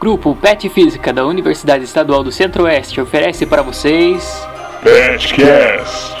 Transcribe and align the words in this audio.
Grupo 0.00 0.32
PET 0.36 0.68
Física 0.68 1.12
da 1.12 1.26
Universidade 1.26 1.82
Estadual 1.82 2.22
do 2.22 2.30
Centro-Oeste 2.30 3.00
oferece 3.00 3.44
para 3.44 3.62
vocês. 3.62 4.46
PetCast! 4.80 6.16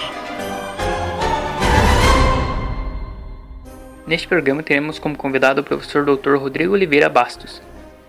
Neste 4.04 4.26
programa 4.26 4.64
teremos 4.64 4.98
como 4.98 5.16
convidado 5.16 5.60
o 5.60 5.64
professor 5.64 6.04
Dr. 6.04 6.34
Rodrigo 6.34 6.72
Oliveira 6.72 7.08
Bastos. 7.08 7.62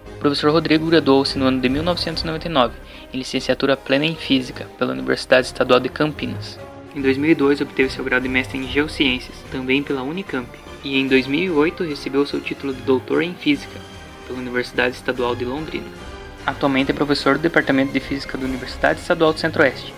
O 0.08 0.20
professor 0.20 0.50
Rodrigo 0.50 0.88
graduou-se 0.88 1.38
no 1.38 1.46
ano 1.46 1.62
de 1.62 1.70
1999 1.70 2.74
em 3.14 3.18
licenciatura 3.20 3.78
plena 3.78 4.08
em 4.08 4.16
Física 4.16 4.66
pela 4.80 4.94
Universidade 4.94 5.46
Estadual 5.46 5.80
de 5.80 5.90
Campinas. 5.90 6.58
Em 6.96 7.02
2002 7.02 7.62
obteve 7.62 7.92
seu 7.92 8.04
grau 8.04 8.20
de 8.20 8.28
mestre 8.28 8.58
em 8.58 8.68
Geociências, 8.68 9.36
também 9.52 9.84
pela 9.84 10.02
Unicamp, 10.02 10.50
e 10.84 11.00
em 11.00 11.08
2008 11.08 11.84
recebeu 11.84 12.26
seu 12.26 12.42
título 12.42 12.74
de 12.74 12.82
doutor 12.82 13.22
em 13.22 13.36
Física 13.36 13.99
pela 14.30 14.40
Universidade 14.40 14.96
Estadual 14.96 15.36
de 15.36 15.44
Londrina. 15.44 15.88
Atualmente 16.46 16.92
é 16.92 16.94
professor 16.94 17.36
do 17.36 17.42
Departamento 17.42 17.92
de 17.92 18.00
Física 18.00 18.38
da 18.38 18.46
Universidade 18.46 19.00
Estadual 19.00 19.34
do 19.34 19.40
Centro-Oeste 19.40 19.94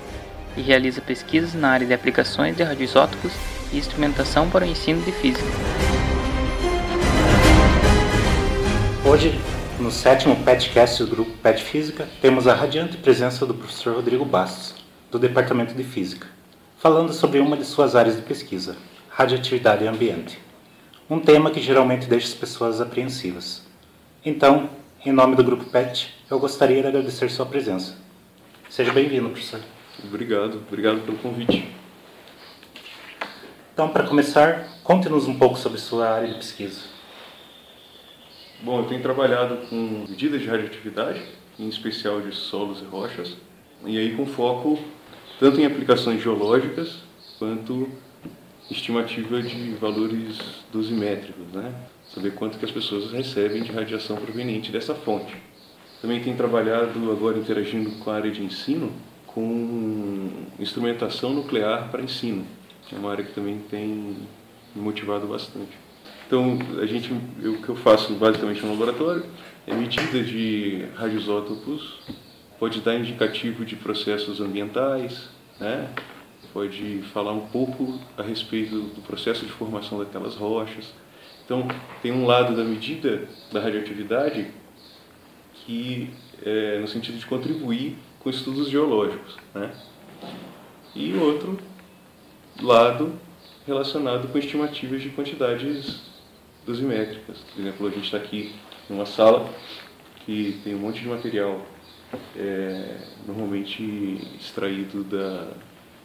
e 0.56 0.62
realiza 0.62 1.02
pesquisas 1.02 1.54
na 1.54 1.70
área 1.70 1.86
de 1.86 1.94
aplicações 1.94 2.56
de 2.56 2.64
radioisótopos 2.64 3.34
e 3.72 3.78
instrumentação 3.78 4.50
para 4.50 4.66
o 4.66 4.68
ensino 4.68 5.02
de 5.02 5.12
física. 5.12 5.46
Hoje, 9.06 9.38
no 9.80 9.92
sétimo 9.92 10.36
PetCast 10.44 11.04
do 11.04 11.10
grupo 11.10 11.32
Pet 11.38 11.62
Física, 11.62 12.08
temos 12.22 12.48
a 12.48 12.54
radiante 12.54 12.98
presença 12.98 13.46
do 13.46 13.54
professor 13.54 13.96
Rodrigo 13.96 14.24
Bastos, 14.24 14.76
do 15.10 15.20
Departamento 15.20 15.74
de 15.74 15.84
Física, 15.84 16.28
falando 16.78 17.12
sobre 17.12 17.40
uma 17.40 17.58
de 17.58 17.66
suas 17.66 17.96
áreas 17.96 18.16
de 18.16 18.22
pesquisa, 18.22 18.78
radioatividade 19.10 19.84
e 19.84 19.88
ambiente. 19.88 20.40
Um 21.10 21.20
tema 21.20 21.52
que 21.52 21.62
geralmente 21.62 22.08
deixa 22.08 22.28
as 22.28 22.34
pessoas 22.34 22.80
apreensivas. 22.80 23.71
Então, 24.24 24.70
em 25.04 25.12
nome 25.12 25.36
do 25.36 25.44
grupo 25.44 25.66
PET, 25.66 26.14
eu 26.30 26.38
gostaria 26.38 26.80
de 26.80 26.88
agradecer 26.88 27.28
sua 27.32 27.44
presença. 27.44 27.98
Seja 28.70 28.94
bem-vindo, 28.94 29.28
professor. 29.30 29.60
Obrigado, 30.04 30.62
obrigado 30.68 31.02
pelo 31.04 31.18
convite. 31.18 31.68
Então, 33.74 33.90
para 33.90 34.04
começar, 34.04 34.68
conte-nos 34.84 35.28
um 35.28 35.40
pouco 35.40 35.58
sobre 35.58 35.80
sua 35.80 36.08
área 36.08 36.28
de 36.28 36.36
pesquisa. 36.36 36.82
Bom, 38.62 38.82
eu 38.82 38.86
tenho 38.86 39.02
trabalhado 39.02 39.58
com 39.68 40.06
medidas 40.08 40.40
de 40.40 40.48
radioatividade, 40.48 41.24
em 41.58 41.68
especial 41.68 42.22
de 42.22 42.32
solos 42.36 42.80
e 42.80 42.86
rochas, 42.86 43.36
e 43.84 43.98
aí 43.98 44.16
com 44.16 44.28
foco 44.28 44.78
tanto 45.40 45.60
em 45.60 45.66
aplicações 45.66 46.22
geológicas 46.22 47.00
quanto 47.40 47.90
estimativa 48.70 49.42
de 49.42 49.72
valores 49.72 50.64
dosimétricos, 50.72 51.48
né? 51.52 51.74
Saber 52.14 52.32
quanto 52.32 52.58
que 52.58 52.66
as 52.66 52.72
pessoas 52.72 53.12
recebem 53.12 53.64
de 53.64 53.72
radiação 53.72 54.18
proveniente 54.18 54.72
dessa 54.72 54.94
fonte. 54.94 55.36
Também 56.02 56.22
tenho 56.22 56.36
trabalhado 56.36 57.12
agora 57.12 57.38
interagindo 57.38 57.92
com 58.00 58.10
a 58.10 58.16
área 58.16 58.32
de 58.32 58.44
ensino, 58.44 58.92
com 59.28 60.30
instrumentação 60.60 61.34
nuclear 61.34 61.90
para 61.90 62.02
ensino. 62.02 62.46
É 62.92 62.96
uma 62.96 63.12
área 63.12 63.24
que 63.24 63.34
também 63.34 63.60
tem 63.70 64.18
me 64.76 64.82
motivado 64.82 65.28
bastante. 65.28 65.78
Então, 66.28 66.60
a 66.82 66.86
gente, 66.86 67.14
eu, 67.42 67.54
o 67.54 67.62
que 67.62 67.70
eu 67.70 67.76
faço 67.76 68.14
basicamente 68.14 68.62
no 68.62 68.72
laboratório 68.72 69.26
é 69.68 69.74
medida 69.74 70.24
de 70.24 70.86
radioisótopos, 70.96 72.00
pode 72.58 72.82
dar 72.82 72.96
indicativo 72.96 73.64
de 73.64 73.76
processos 73.76 74.40
ambientais, 74.42 75.30
né? 75.60 75.90
pode 76.54 77.02
falar 77.14 77.32
um 77.32 77.48
pouco 77.48 78.00
a 78.18 78.24
respeito 78.24 78.76
do 78.80 79.02
processo 79.02 79.46
de 79.46 79.52
formação 79.52 80.00
daquelas 80.00 80.36
rochas. 80.36 80.94
Então, 81.52 81.68
tem 82.02 82.14
um 82.14 82.26
lado 82.26 82.56
da 82.56 82.64
medida 82.64 83.28
da 83.52 83.60
radioatividade 83.60 84.48
que 85.54 86.10
é 86.42 86.80
no 86.80 86.88
sentido 86.88 87.18
de 87.18 87.26
contribuir 87.26 87.98
com 88.20 88.30
estudos 88.30 88.70
geológicos, 88.70 89.36
né? 89.54 89.70
E 90.96 91.14
outro 91.16 91.60
lado 92.62 93.20
relacionado 93.68 94.30
com 94.30 94.38
estimativas 94.38 95.02
de 95.02 95.10
quantidades 95.10 96.04
dosimétricas. 96.66 97.40
Por 97.54 97.60
exemplo, 97.60 97.88
a 97.88 97.90
gente 97.90 98.06
está 98.06 98.16
aqui 98.16 98.56
em 98.90 98.94
uma 98.94 99.06
sala 99.06 99.54
que 100.26 100.58
tem 100.64 100.74
um 100.74 100.80
monte 100.80 101.02
de 101.02 101.10
material 101.10 101.66
é, 102.38 102.96
normalmente 103.28 104.26
extraído 104.40 105.04
da, 105.04 105.52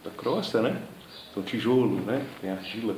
da 0.03 0.11
crosta, 0.11 0.61
né? 0.61 0.83
Então 1.31 1.41
tijolo, 1.45 2.01
né? 2.01 2.27
Tem 2.41 2.51
argila, 2.51 2.97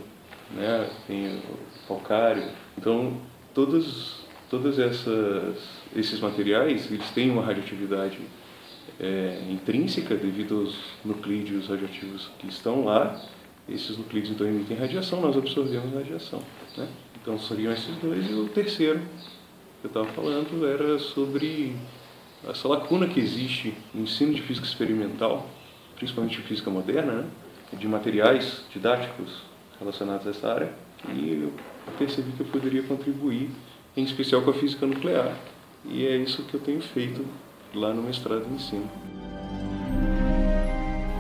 né? 0.55 0.89
Tem 1.07 1.37
o 1.37 1.87
calcário. 1.87 2.45
Então 2.77 3.17
todos 3.55 4.27
todas 4.51 4.79
essas 4.79 5.57
esses 5.95 6.21
materiais 6.21 6.91
eles 6.91 7.11
têm 7.11 7.31
uma 7.31 7.43
radioatividade 7.43 8.19
é, 9.01 9.43
intrínseca 9.51 10.15
devido 10.15 10.61
aos 10.61 10.77
nuclídeos 11.05 11.69
radioativos 11.69 12.31
que 12.39 12.49
estão 12.49 12.85
lá. 12.85 13.21
Esses 13.69 13.99
nuclídeos 13.99 14.33
então 14.33 14.47
emitem 14.47 14.77
radiação, 14.77 15.21
nós 15.21 15.37
absorvemos 15.37 15.93
radiação. 15.93 16.43
Né? 16.77 16.89
Então 17.21 17.39
seriam 17.39 17.73
esses 17.73 17.95
dois. 17.97 18.29
E 18.29 18.33
o 18.33 18.49
terceiro 18.49 19.01
que 19.81 19.87
eu 19.87 19.89
estava 19.89 20.07
falando 20.07 20.67
era 20.67 20.99
sobre 20.99 21.77
essa 22.49 22.67
lacuna 22.67 23.07
que 23.07 23.21
existe 23.21 23.75
no 23.93 24.03
ensino 24.03 24.33
de 24.33 24.43
física 24.43 24.67
experimental, 24.67 25.47
principalmente 25.97 26.41
física 26.41 26.71
moderna, 26.71 27.13
né? 27.13 27.29
de 27.73 27.87
materiais 27.87 28.65
didáticos 28.73 29.43
relacionados 29.79 30.27
a 30.27 30.31
essa 30.31 30.53
área. 30.53 30.73
E 31.09 31.43
eu 31.43 31.53
percebi 31.99 32.33
que 32.33 32.41
eu 32.41 32.47
poderia 32.47 32.83
contribuir, 32.83 33.51
em 33.97 34.05
especial 34.05 34.43
com 34.43 34.51
a 34.51 34.55
física 34.55 34.87
nuclear. 34.87 35.37
E 35.85 36.07
é 36.07 36.17
isso 36.17 36.43
que 36.45 36.55
eu 36.55 36.61
tenho 36.61 36.81
feito 36.81 37.25
lá 37.75 37.93
no 37.93 38.03
mestrado 38.03 38.47
em 38.51 38.55
ensino. 38.55 38.91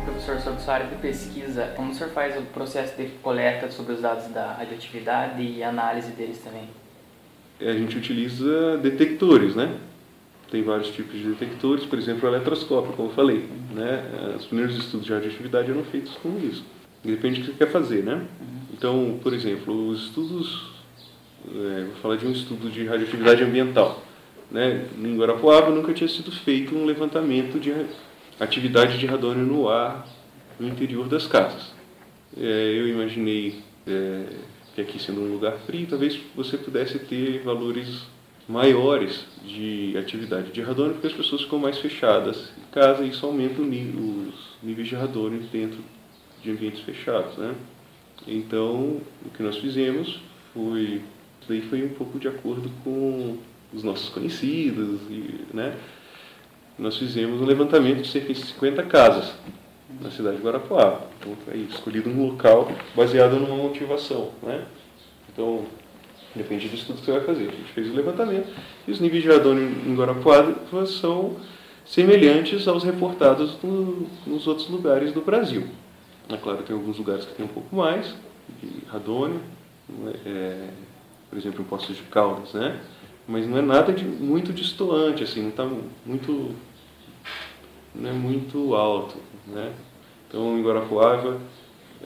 Professor, 0.04 0.40
sobre 0.40 0.60
sua 0.60 0.74
área 0.74 0.86
de 0.86 0.96
pesquisa, 0.96 1.72
como 1.76 1.92
o 1.92 1.94
senhor 1.94 2.10
faz 2.10 2.36
o 2.36 2.42
processo 2.46 2.96
de 2.96 3.08
coleta 3.22 3.70
sobre 3.70 3.94
os 3.94 4.00
dados 4.00 4.26
da 4.28 4.52
radioatividade 4.52 5.42
e 5.42 5.62
análise 5.62 6.12
deles 6.12 6.38
também? 6.38 6.68
A 7.60 7.72
gente 7.72 7.96
utiliza 7.96 8.78
detectores, 8.78 9.54
né? 9.54 9.78
Tem 10.50 10.62
vários 10.62 10.88
tipos 10.88 11.12
de 11.12 11.28
detectores, 11.28 11.84
por 11.84 11.98
exemplo, 11.98 12.28
o 12.28 12.32
eletroscópio, 12.32 12.92
como 12.94 13.10
eu 13.10 13.14
falei. 13.14 13.48
Né? 13.74 14.34
Os 14.36 14.46
primeiros 14.46 14.76
estudos 14.76 15.06
de 15.06 15.12
radioatividade 15.12 15.70
eram 15.70 15.84
feitos 15.84 16.14
com 16.16 16.38
isso. 16.38 16.64
Depende 17.08 17.40
do 17.40 17.46
que 17.46 17.52
você 17.52 17.64
quer 17.64 17.72
fazer, 17.72 18.04
né? 18.04 18.26
Então, 18.72 19.18
por 19.22 19.32
exemplo, 19.32 19.88
os 19.88 20.04
estudos... 20.04 20.78
É, 21.48 21.84
vou 21.84 21.94
falar 22.02 22.16
de 22.16 22.26
um 22.26 22.32
estudo 22.32 22.68
de 22.70 22.84
radioatividade 22.84 23.42
ambiental. 23.42 24.04
Né? 24.50 24.86
Em 24.98 25.16
Guarapuava 25.16 25.70
nunca 25.70 25.94
tinha 25.94 26.08
sido 26.08 26.30
feito 26.30 26.74
um 26.74 26.84
levantamento 26.84 27.58
de 27.58 27.72
atividade 28.38 28.98
de 28.98 29.06
radônio 29.06 29.44
no 29.44 29.68
ar 29.68 30.06
no 30.60 30.68
interior 30.68 31.08
das 31.08 31.26
casas. 31.26 31.72
É, 32.36 32.42
eu 32.76 32.88
imaginei 32.88 33.60
é, 33.86 34.24
que 34.74 34.80
aqui 34.80 35.02
sendo 35.02 35.20
um 35.22 35.32
lugar 35.32 35.52
frio, 35.66 35.86
talvez 35.88 36.20
você 36.36 36.58
pudesse 36.58 36.98
ter 36.98 37.40
valores 37.42 38.02
maiores 38.48 39.24
de 39.44 39.96
atividade 39.98 40.50
de 40.50 40.60
radônio, 40.60 40.92
porque 40.92 41.06
as 41.06 41.12
pessoas 41.12 41.42
ficam 41.42 41.58
mais 41.58 41.78
fechadas 41.78 42.50
em 42.58 42.72
casa 42.72 43.04
e 43.04 43.10
isso 43.10 43.24
aumenta 43.24 43.60
os 43.62 43.68
níveis 44.62 44.88
de 44.88 44.94
radônio 44.94 45.40
dentro 45.50 45.78
de 46.42 46.50
ambientes 46.50 46.80
fechados. 46.80 47.36
Né? 47.36 47.54
Então, 48.26 49.00
o 49.24 49.30
que 49.34 49.42
nós 49.42 49.56
fizemos 49.56 50.20
foi, 50.52 51.02
daí 51.48 51.62
foi 51.62 51.84
um 51.84 51.90
pouco 51.90 52.18
de 52.18 52.28
acordo 52.28 52.70
com 52.84 53.38
os 53.72 53.82
nossos 53.82 54.08
conhecidos, 54.08 55.00
e, 55.10 55.44
né? 55.52 55.76
nós 56.78 56.96
fizemos 56.96 57.40
um 57.40 57.44
levantamento 57.44 58.02
de 58.02 58.08
cerca 58.08 58.32
de 58.32 58.40
50 58.40 58.82
casas 58.84 59.34
na 60.00 60.10
cidade 60.10 60.36
de 60.36 60.42
Guarapuava. 60.42 61.06
Então, 61.20 61.36
foi 61.44 61.58
escolhido 61.70 62.08
um 62.08 62.28
local 62.28 62.70
baseado 62.94 63.38
numa 63.38 63.56
motivação. 63.56 64.30
Né? 64.42 64.64
Então, 65.32 65.64
depende 66.34 66.68
do 66.68 66.74
estudo 66.74 66.98
que 66.98 67.06
você 67.06 67.12
vai 67.12 67.20
fazer. 67.22 67.48
A 67.48 67.52
gente 67.52 67.72
fez 67.72 67.88
o 67.88 67.94
levantamento 67.94 68.48
e 68.86 68.90
os 68.90 69.00
níveis 69.00 69.22
de 69.22 69.28
radônio 69.28 69.64
em 69.64 69.94
Guarapuava 69.94 70.86
são 70.86 71.36
semelhantes 71.84 72.68
aos 72.68 72.84
reportados 72.84 73.56
no, 73.62 74.06
nos 74.26 74.46
outros 74.46 74.68
lugares 74.68 75.12
do 75.12 75.22
Brasil. 75.22 75.66
É 76.28 76.36
claro, 76.36 76.62
tem 76.62 76.76
alguns 76.76 76.98
lugares 76.98 77.24
que 77.24 77.34
tem 77.34 77.44
um 77.44 77.48
pouco 77.48 77.74
mais 77.74 78.14
de 78.60 78.84
radônio, 78.86 79.40
é, 80.24 80.68
por 81.28 81.38
exemplo, 81.38 81.62
em 81.62 81.64
Poços 81.64 81.96
de 81.96 82.02
Caldas, 82.04 82.52
né? 82.52 82.80
mas 83.26 83.46
não 83.46 83.58
é 83.58 83.62
nada 83.62 83.92
de 83.92 84.04
muito 84.04 84.52
distoante, 84.52 85.22
assim, 85.22 85.42
não 85.42 85.50
está 85.50 85.68
muito, 86.06 86.54
não 87.94 88.10
é 88.10 88.12
muito 88.12 88.74
alto. 88.74 89.18
Né? 89.46 89.74
Então, 90.26 90.58
em 90.58 90.62
Guarapuava, 90.62 91.38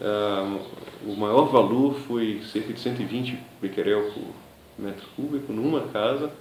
ah, 0.01 0.59
o 1.07 1.15
maior 1.17 1.47
valor 1.47 1.95
foi 1.95 2.43
cerca 2.53 2.73
de 2.73 2.81
120 2.81 3.39
becquerel 3.61 4.13
por 4.13 4.25
metro 4.79 5.07
cúbico 5.15 5.53
numa 5.53 5.83
casa 5.89 6.33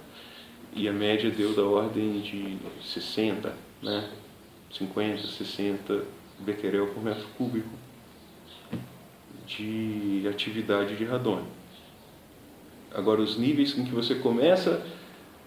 e 0.74 0.88
a 0.88 0.92
média 0.92 1.30
deu 1.30 1.54
da 1.54 1.62
ordem 1.62 2.20
de 2.20 2.58
60, 2.82 3.54
né? 3.82 4.08
50, 4.72 5.26
60 5.28 6.04
becquerel 6.42 6.88
por 6.88 7.02
metro 7.02 7.26
cúbico 7.36 7.70
de 9.46 10.26
atividade 10.28 10.96
de 10.96 11.04
radônio. 11.04 11.46
Agora, 12.94 13.20
os 13.20 13.38
níveis 13.38 13.76
em 13.78 13.84
que 13.84 13.92
você 13.92 14.14
começa 14.16 14.84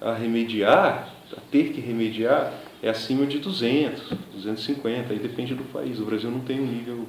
a 0.02 0.14
remediar, 0.14 1.14
a 1.36 1.42
ter 1.52 1.72
que 1.72 1.80
remediar, 1.80 2.54
é 2.82 2.90
acima 2.90 3.26
de 3.26 3.40
200, 3.40 4.10
250, 4.34 5.14
aí 5.14 5.20
depende 5.20 5.54
do 5.56 5.64
país. 5.72 6.00
O 6.00 6.06
Brasil 6.06 6.30
não 6.30 6.42
tem 6.42 6.60
um 6.60 6.66
nível 6.66 7.08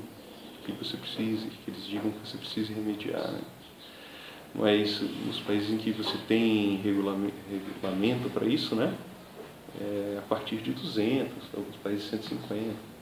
que 0.65 0.73
você 0.73 0.97
precise, 0.97 1.47
que 1.47 1.71
eles 1.71 1.87
digam 1.87 2.11
que 2.11 2.29
você 2.29 2.37
precise 2.37 2.73
remediar. 2.73 3.31
Né? 3.31 3.41
Mas 4.55 5.01
nos 5.27 5.41
países 5.41 5.71
em 5.71 5.77
que 5.77 5.91
você 5.93 6.17
tem 6.27 6.77
regulamento 6.77 8.31
para 8.31 8.47
isso, 8.47 8.75
né? 8.75 8.95
É 9.79 10.19
a 10.19 10.23
partir 10.23 10.57
de 10.57 10.73
200, 10.73 11.31
alguns 11.55 11.77
países 11.77 12.09
150. 12.09 12.96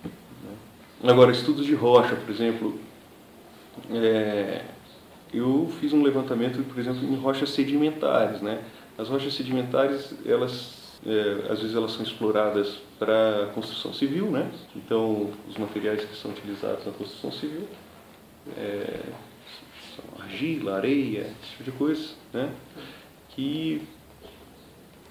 Agora, 1.06 1.30
estudos 1.30 1.66
de 1.66 1.74
rocha, 1.74 2.16
por 2.16 2.30
exemplo, 2.30 2.78
é, 3.90 4.64
eu 5.32 5.70
fiz 5.78 5.92
um 5.92 6.02
levantamento, 6.02 6.62
por 6.64 6.78
exemplo, 6.78 7.04
em 7.04 7.16
rochas 7.16 7.50
sedimentares. 7.50 8.40
Né? 8.40 8.62
As 8.96 9.08
rochas 9.08 9.34
sedimentares, 9.34 10.14
elas 10.24 10.84
é, 11.06 11.52
às 11.52 11.60
vezes 11.60 11.76
elas 11.76 11.92
são 11.92 12.02
exploradas 12.02 12.78
para 12.98 13.50
construção 13.54 13.92
civil, 13.92 14.30
né? 14.30 14.50
Então, 14.74 15.30
os 15.46 15.56
materiais 15.58 16.02
que 16.02 16.16
são 16.16 16.30
utilizados 16.30 16.86
na 16.86 16.92
construção 16.92 17.30
civil 17.30 17.68
é, 18.56 19.00
são 19.94 20.24
argila, 20.24 20.76
areia, 20.76 21.30
esse 21.42 21.50
tipo 21.50 21.64
de 21.64 21.72
coisa, 21.72 22.08
né? 22.32 22.50
Que 23.30 23.82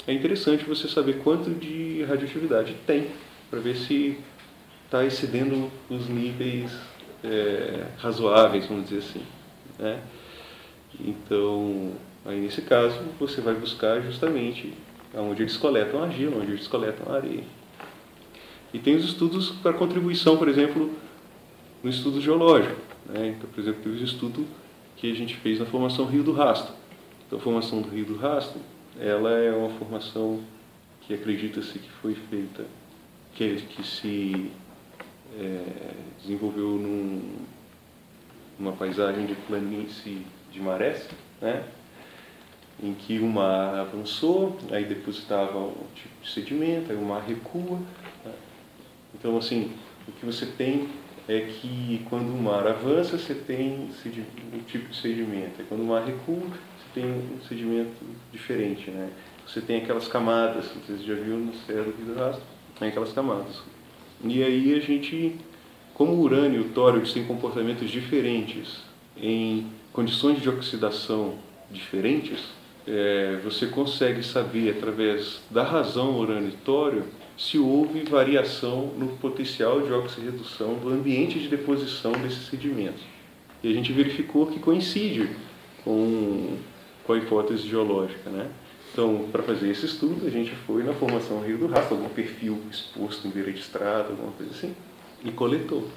é 0.07 0.13
interessante 0.13 0.65
você 0.65 0.87
saber 0.87 1.19
quanto 1.23 1.51
de 1.51 2.03
radioatividade 2.03 2.75
tem, 2.87 3.11
para 3.51 3.59
ver 3.59 3.75
se 3.75 4.17
está 4.93 5.03
excedendo 5.03 5.71
os 5.89 6.07
níveis 6.07 6.71
é, 7.23 7.87
razoáveis, 7.97 8.67
vamos 8.67 8.87
dizer 8.89 8.99
assim, 8.99 9.23
né? 9.79 9.99
Então, 10.99 11.93
aí 12.23 12.39
nesse 12.39 12.61
caso, 12.61 12.99
você 13.19 13.41
vai 13.41 13.55
buscar 13.55 14.01
justamente 14.01 14.71
onde 15.15 15.41
eles 15.41 15.57
coletam 15.57 16.03
argila, 16.03 16.37
onde 16.37 16.51
eles 16.51 16.67
coletam 16.67 17.11
areia. 17.11 17.43
E 18.71 18.77
tem 18.77 18.95
os 18.95 19.03
estudos 19.03 19.49
para 19.49 19.73
contribuição, 19.73 20.37
por 20.37 20.47
exemplo, 20.47 20.93
no 21.81 21.89
estudo 21.89 22.21
geológico. 22.21 22.79
Né? 23.07 23.29
Então, 23.35 23.49
por 23.49 23.61
exemplo, 23.61 23.81
teve 23.81 23.99
um 23.99 24.05
estudo 24.05 24.45
que 24.95 25.11
a 25.11 25.15
gente 25.15 25.35
fez 25.37 25.59
na 25.59 25.65
formação 25.65 26.05
Rio 26.05 26.23
do 26.23 26.33
Rastro. 26.33 26.71
Então, 27.25 27.39
a 27.39 27.41
formação 27.41 27.81
do 27.81 27.89
Rio 27.89 28.05
do 28.05 28.15
Rastro, 28.15 28.61
ela 28.99 29.31
é 29.31 29.51
uma 29.51 29.69
formação 29.71 30.41
que 31.01 31.15
acredita-se 31.15 31.79
que 31.79 31.89
foi 31.99 32.13
feita, 32.29 32.63
que, 33.33 33.55
que 33.55 33.83
se 33.83 34.51
é, 35.39 35.93
desenvolveu 36.21 36.69
num, 36.69 37.35
numa 38.59 38.73
paisagem 38.73 39.25
de 39.25 39.35
planície 39.35 40.25
de 40.51 40.61
marés, 40.61 41.07
né? 41.41 41.63
em 42.81 42.93
que 42.93 43.19
o 43.19 43.27
mar 43.27 43.75
avançou, 43.75 44.57
aí 44.71 44.85
depositava 44.85 45.57
um 45.57 45.85
tipo 45.95 46.21
de 46.21 46.29
sedimento, 46.29 46.91
aí 46.91 46.97
o 46.97 47.01
mar 47.01 47.23
recua. 47.23 47.79
Né? 48.25 48.33
Então, 49.13 49.37
assim, 49.37 49.71
o 50.07 50.11
que 50.11 50.25
você 50.25 50.45
tem 50.45 50.89
é 51.27 51.41
que 51.41 52.05
quando 52.09 52.33
o 52.33 52.41
mar 52.41 52.67
avança, 52.67 53.17
você 53.17 53.33
tem 53.33 53.89
um 54.53 54.59
tipo 54.65 54.89
de 54.89 54.97
sedimento, 54.97 55.61
e 55.61 55.63
quando 55.63 55.81
o 55.81 55.85
mar 55.85 56.03
recua, 56.03 56.41
você 56.41 57.01
tem 57.01 57.05
um 57.05 57.41
sedimento 57.47 58.03
diferente. 58.31 58.91
Né? 58.91 59.11
Você 59.47 59.61
tem 59.61 59.77
aquelas 59.77 60.07
camadas, 60.07 60.65
vocês 60.65 61.03
já 61.03 61.13
viram 61.13 61.39
no 61.39 61.53
céu 61.53 61.83
do 61.85 62.15
Rastro, 62.15 62.43
tem 62.77 62.89
aquelas 62.89 63.13
camadas. 63.13 63.61
E 64.23 64.41
aí 64.41 64.73
a 64.73 64.79
gente, 64.79 65.35
como 65.93 66.13
o 66.13 66.21
urânio 66.21 66.61
e 66.61 66.65
o 66.65 66.69
tório 66.69 67.01
têm 67.11 67.25
comportamentos 67.25 67.91
diferentes 67.91 68.81
em 69.17 69.67
condições 69.91 70.41
de 70.41 70.49
oxidação 70.49 71.35
diferentes, 71.69 72.39
é, 72.87 73.39
você 73.43 73.67
consegue 73.67 74.23
saber 74.23 74.71
através 74.71 75.41
da 75.49 75.63
razão 75.63 76.17
uranitório 76.17 77.03
se 77.37 77.57
houve 77.57 78.03
variação 78.03 78.93
no 78.97 79.07
potencial 79.17 79.81
de 79.81 79.91
oxirredução 79.91 80.75
do 80.75 80.89
ambiente 80.89 81.39
de 81.39 81.47
deposição 81.47 82.11
desses 82.13 82.47
sedimentos. 82.47 83.01
E 83.63 83.69
a 83.69 83.73
gente 83.73 83.91
verificou 83.91 84.47
que 84.47 84.59
coincide 84.59 85.29
com, 85.83 86.57
com 87.03 87.13
a 87.13 87.17
hipótese 87.17 87.67
geológica. 87.67 88.29
Né? 88.29 88.47
Então, 88.93 89.27
para 89.31 89.41
fazer 89.41 89.71
esse 89.71 89.87
estudo, 89.87 90.27
a 90.27 90.29
gente 90.29 90.51
foi 90.67 90.83
na 90.83 90.93
formação 90.93 91.41
Rio 91.41 91.57
do 91.57 91.65
Rastro, 91.65 91.95
algum 91.95 92.09
perfil 92.09 92.59
exposto 92.69 93.27
em 93.27 93.31
beira 93.31 93.51
de 93.51 93.59
estrada, 93.59 94.09
alguma 94.09 94.31
coisa 94.33 94.51
assim, 94.51 94.75
e 95.25 95.31
coletou. 95.31 95.87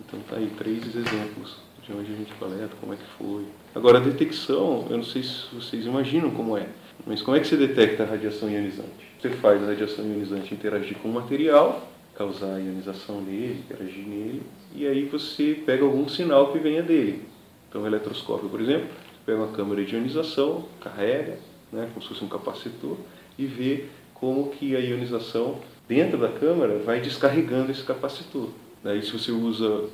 Então, 0.00 0.18
tá 0.20 0.36
aí 0.36 0.50
três 0.56 0.86
exemplos 0.86 1.58
de 1.86 1.92
onde 1.92 2.10
a 2.10 2.16
gente 2.16 2.32
coleta, 2.34 2.70
como 2.80 2.94
é 2.94 2.96
que 2.96 3.04
foi. 3.18 3.44
Agora, 3.74 3.98
a 3.98 4.00
detecção, 4.00 4.86
eu 4.88 4.96
não 4.96 5.04
sei 5.04 5.22
se 5.22 5.54
vocês 5.54 5.84
imaginam 5.84 6.30
como 6.30 6.56
é, 6.56 6.66
mas 7.06 7.20
como 7.20 7.36
é 7.36 7.40
que 7.40 7.46
você 7.46 7.58
detecta 7.58 8.04
a 8.04 8.06
radiação 8.06 8.48
ionizante? 8.48 9.10
Você 9.20 9.28
faz 9.28 9.62
a 9.62 9.66
radiação 9.66 10.06
ionizante 10.06 10.54
interagir 10.54 10.96
com 10.96 11.10
o 11.10 11.12
material, 11.12 11.86
causar 12.16 12.58
ionização 12.58 13.20
nele, 13.20 13.58
interagir 13.66 14.06
nele, 14.06 14.42
e 14.74 14.86
aí 14.86 15.04
você 15.04 15.60
pega 15.66 15.84
algum 15.84 16.08
sinal 16.08 16.50
que 16.52 16.58
venha 16.58 16.82
dele. 16.82 17.22
Então, 17.68 17.82
o 17.82 17.86
eletroscópio, 17.86 18.48
por 18.48 18.62
exemplo, 18.62 18.88
pega 19.26 19.36
uma 19.36 19.52
câmera 19.52 19.84
de 19.84 19.94
ionização, 19.94 20.64
carrega, 20.80 21.38
né, 21.72 21.88
como 21.92 22.02
se 22.02 22.08
fosse 22.08 22.24
um 22.24 22.28
capacitor, 22.28 22.96
e 23.38 23.46
vê 23.46 23.86
como 24.14 24.50
que 24.50 24.76
a 24.76 24.80
ionização 24.80 25.58
dentro 25.88 26.18
da 26.18 26.28
câmera 26.28 26.78
vai 26.78 27.00
descarregando 27.00 27.72
esse 27.72 27.82
capacitor. 27.82 28.50
Daí, 28.82 29.02
se 29.02 29.12
você 29.12 29.32
usa 29.32 29.88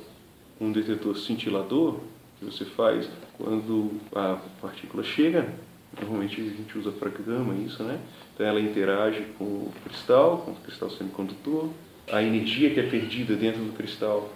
um 0.59 0.71
detetor 0.71 1.17
cintilador 1.17 1.99
que 2.39 2.45
você 2.45 2.65
faz 2.65 3.09
quando 3.37 3.91
a 4.13 4.39
partícula 4.61 5.03
chega, 5.03 5.47
normalmente 5.99 6.39
a 6.41 6.43
gente 6.43 6.77
usa 6.77 6.91
para 6.91 7.09
gama 7.09 7.55
isso, 7.55 7.83
né? 7.83 7.99
Então 8.33 8.45
ela 8.45 8.59
interage 8.59 9.25
com 9.37 9.43
o 9.43 9.73
cristal, 9.83 10.39
com 10.39 10.51
o 10.51 10.55
cristal 10.55 10.89
semicondutor. 10.89 11.69
A 12.11 12.21
energia 12.21 12.69
que 12.69 12.79
é 12.79 12.83
perdida 12.83 13.35
dentro 13.35 13.63
do 13.63 13.73
cristal 13.73 14.31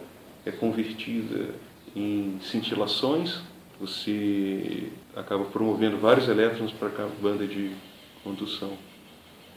é 0.46 0.52
convertida 0.52 1.54
em 1.96 2.40
cintilações. 2.42 3.40
Você 3.80 4.90
acaba 5.16 5.46
promovendo 5.46 5.98
vários 5.98 6.28
elétrons 6.28 6.72
para 6.72 6.88
a 6.88 7.08
banda 7.22 7.46
de 7.46 7.76
condução. 8.24 8.78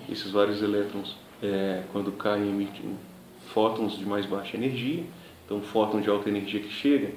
Esses 0.09 0.31
vários 0.31 0.63
elétrons, 0.63 1.17
é, 1.43 1.85
quando 1.93 2.13
caem, 2.13 2.49
emitem 2.49 2.99
fótons 3.53 3.99
de 3.99 4.05
mais 4.05 4.27
baixa 4.27 4.57
energia 4.57 5.05
então, 5.45 5.59
um 5.59 5.63
fóton 5.63 6.01
de 6.01 6.09
alta 6.09 6.29
energia 6.29 6.61
que 6.61 6.71
chega, 6.71 7.13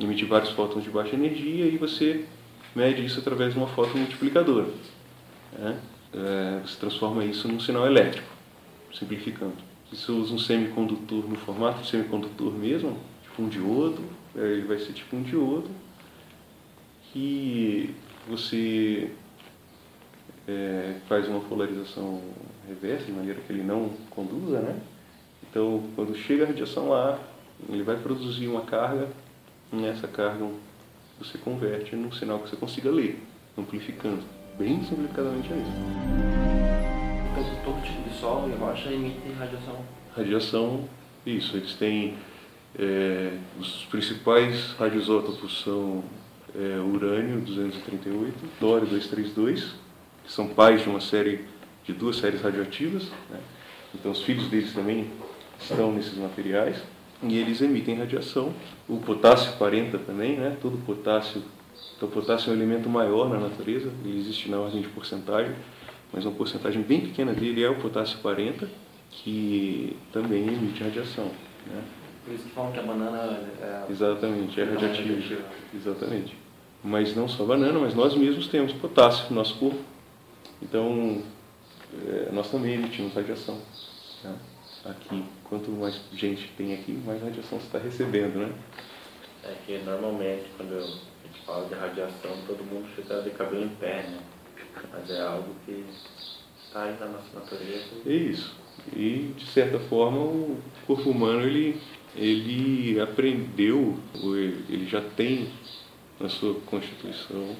emite 0.00 0.24
vários 0.24 0.50
fótons 0.50 0.82
de 0.82 0.90
baixa 0.90 1.14
energia 1.14 1.66
e 1.66 1.76
você 1.76 2.24
mede 2.74 3.04
isso 3.04 3.20
através 3.20 3.52
de 3.52 3.58
uma 3.58 3.66
multiplicadora. 3.66 4.68
Né? 5.52 5.78
É, 6.14 6.60
você 6.64 6.78
transforma 6.78 7.24
isso 7.24 7.46
num 7.46 7.60
sinal 7.60 7.86
elétrico, 7.86 8.28
simplificando. 8.92 9.56
Você 9.92 10.10
usa 10.10 10.32
um 10.32 10.38
semicondutor 10.38 11.28
no 11.28 11.36
formato 11.36 11.82
de 11.82 11.90
semicondutor 11.90 12.52
mesmo, 12.52 12.98
tipo 13.22 13.42
um 13.42 13.48
diodo, 13.48 14.02
é, 14.34 14.40
ele 14.40 14.66
vai 14.66 14.78
ser 14.78 14.92
tipo 14.92 15.14
um 15.14 15.22
diodo, 15.22 15.68
que 17.14 17.94
você 18.28 19.12
é, 20.48 20.96
faz 21.08 21.28
uma 21.28 21.38
polarização 21.40 22.20
reversa, 22.66 23.04
de 23.04 23.12
maneira 23.12 23.40
que 23.40 23.52
ele 23.52 23.62
não 23.62 23.90
conduza, 24.10 24.58
né? 24.58 24.80
Então, 25.48 25.84
quando 25.94 26.12
chega 26.16 26.42
a 26.42 26.46
radiação 26.48 26.88
lá, 26.88 27.20
ele 27.68 27.84
vai 27.84 27.96
produzir 27.96 28.48
uma 28.48 28.62
carga, 28.62 29.08
e 29.72 29.76
nessa 29.76 30.08
carga 30.08 30.44
você 31.16 31.38
converte 31.38 31.94
num 31.94 32.10
sinal 32.10 32.40
que 32.40 32.50
você 32.50 32.56
consiga 32.56 32.90
ler, 32.90 33.22
amplificando. 33.56 34.24
Bem 34.58 34.82
simplificadamente 34.82 35.52
é 35.52 35.56
isso. 35.56 35.72
Então, 37.30 37.64
todo 37.64 37.82
tipo 37.84 38.08
de 38.08 38.16
solo 38.16 38.50
e 38.50 38.56
rocha 38.56 38.90
emite 38.90 39.32
radiação? 39.38 39.76
Radiação, 40.16 40.84
isso. 41.24 41.56
Eles 41.56 41.74
têm. 41.74 42.16
É, 42.76 43.38
os 43.60 43.84
principais 43.84 44.72
radioisótopos 44.72 45.62
são 45.62 46.02
é, 46.54 46.78
urânio 46.78 47.40
238, 47.40 48.34
tório 48.60 48.86
232, 48.86 49.74
que 50.24 50.32
são 50.32 50.48
pais 50.48 50.82
de 50.82 50.88
uma 50.88 51.00
série 51.00 51.44
de 51.84 51.92
duas 51.92 52.16
séries 52.16 52.40
radioativas. 52.40 53.04
Né? 53.30 53.40
Então, 53.94 54.12
os 54.12 54.22
filhos 54.22 54.48
deles 54.48 54.72
também 54.72 55.10
estão 55.60 55.92
nesses 55.92 56.16
materiais 56.16 56.82
e 57.22 57.38
eles 57.38 57.60
emitem 57.60 57.96
radiação. 57.96 58.52
O 58.88 58.98
potássio 58.98 59.52
40 59.56 59.98
também, 59.98 60.36
né? 60.36 60.56
Todo 60.60 60.76
potássio, 60.84 61.42
então 61.96 62.08
o 62.08 62.12
potássio 62.12 62.50
é 62.50 62.52
um 62.52 62.56
elemento 62.56 62.88
maior 62.88 63.28
na 63.28 63.38
natureza, 63.38 63.90
ele 64.04 64.18
existe 64.18 64.50
na 64.50 64.58
ordem 64.58 64.82
de 64.82 64.88
porcentagem, 64.88 65.54
mas 66.12 66.24
uma 66.24 66.34
porcentagem 66.34 66.82
bem 66.82 67.00
pequena 67.00 67.32
dele 67.32 67.62
é 67.62 67.68
o 67.68 67.76
potássio 67.76 68.18
40, 68.18 68.68
que 69.10 69.96
também 70.12 70.46
emite 70.46 70.82
radiação, 70.82 71.30
né? 71.66 71.82
Por 72.24 72.34
isso 72.34 72.44
que 72.44 72.50
falam 72.50 72.72
que 72.72 72.78
a 72.78 72.82
banana 72.82 73.38
é... 73.60 73.84
Exatamente, 73.90 74.58
é 74.58 74.64
radiativa. 74.64 75.42
Exatamente. 75.74 76.43
Mas 76.84 77.16
não 77.16 77.26
só 77.26 77.44
banana, 77.44 77.78
mas 77.78 77.94
nós 77.94 78.14
mesmos 78.14 78.46
temos 78.48 78.72
potássio 78.72 79.30
no 79.30 79.36
nosso 79.36 79.56
corpo. 79.58 79.80
Então, 80.62 81.22
é, 82.06 82.30
nós 82.30 82.50
também 82.50 82.74
emitimos 82.74 83.14
radiação. 83.14 83.58
Né? 84.22 84.36
aqui. 84.84 85.24
Quanto 85.44 85.70
mais 85.70 86.00
gente 86.12 86.48
tem 86.56 86.74
aqui, 86.74 86.92
mais 87.04 87.22
radiação 87.22 87.58
você 87.58 87.66
está 87.66 87.78
recebendo, 87.78 88.36
né? 88.38 88.52
É 89.44 89.54
que 89.66 89.78
normalmente 89.78 90.44
quando 90.56 90.74
a 90.76 91.26
gente 91.26 91.44
fala 91.46 91.68
de 91.68 91.74
radiação, 91.74 92.36
todo 92.46 92.64
mundo 92.64 92.86
fica 92.94 93.20
de 93.22 93.30
cabelo 93.30 93.64
em 93.64 93.68
pé, 93.68 94.02
né? 94.02 94.20
Mas 94.92 95.10
é 95.10 95.20
algo 95.20 95.54
que 95.64 95.84
está 96.66 96.84
na 96.84 97.06
nossa 97.06 97.38
natureza. 97.38 97.84
É 98.06 98.12
isso. 98.12 98.54
E, 98.94 99.32
de 99.36 99.46
certa 99.46 99.78
forma, 99.78 100.18
o 100.18 100.58
corpo 100.86 101.10
humano, 101.10 101.42
ele, 101.42 101.80
ele 102.16 103.00
aprendeu, 103.00 103.96
ele 104.68 104.86
já 104.86 105.00
tem 105.00 105.48
na 106.20 106.28
sua 106.28 106.54
constituição, 106.66 107.56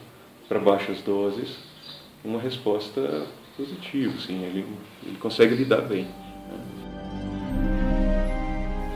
para 0.48 0.58
baixas 0.58 1.00
doses, 1.02 1.56
uma 2.24 2.40
resposta 2.40 3.26
positiva, 3.56 4.14
assim, 4.16 4.42
ele, 4.42 4.66
ele 5.04 5.16
consegue 5.18 5.54
lidar 5.54 5.82
bem. 5.82 6.08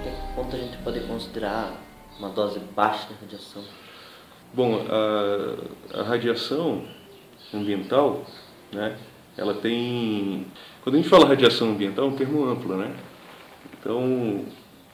Até 0.00 0.10
que 0.10 0.34
ponto 0.34 0.56
a 0.56 0.58
gente 0.58 0.76
pode 0.78 1.00
considerar 1.00 1.74
uma 2.18 2.28
dose 2.30 2.58
baixa 2.74 3.08
de 3.08 3.14
radiação? 3.20 3.62
Bom, 4.52 4.84
a, 4.88 6.00
a 6.00 6.02
radiação 6.02 6.84
ambiental, 7.52 8.24
né, 8.72 8.96
ela 9.36 9.54
tem... 9.54 10.46
Quando 10.82 10.96
a 10.96 10.98
gente 10.98 11.08
fala 11.08 11.28
radiação 11.28 11.70
ambiental, 11.70 12.06
é 12.06 12.08
um 12.08 12.16
termo 12.16 12.44
amplo, 12.44 12.76
né? 12.76 12.96
Então, 13.78 14.44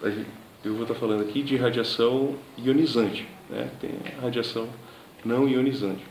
gente, 0.02 0.28
eu 0.64 0.75
vou 0.75 0.83
estar 0.83 0.94
falando 0.94 1.23
aqui 1.23 1.42
de 1.42 1.56
radiação 1.56 2.37
ionizante, 2.59 3.26
né? 3.49 3.71
Tem 3.81 3.91
a 4.19 4.23
radiação 4.23 4.69
não 5.25 5.49
ionizante. 5.49 6.05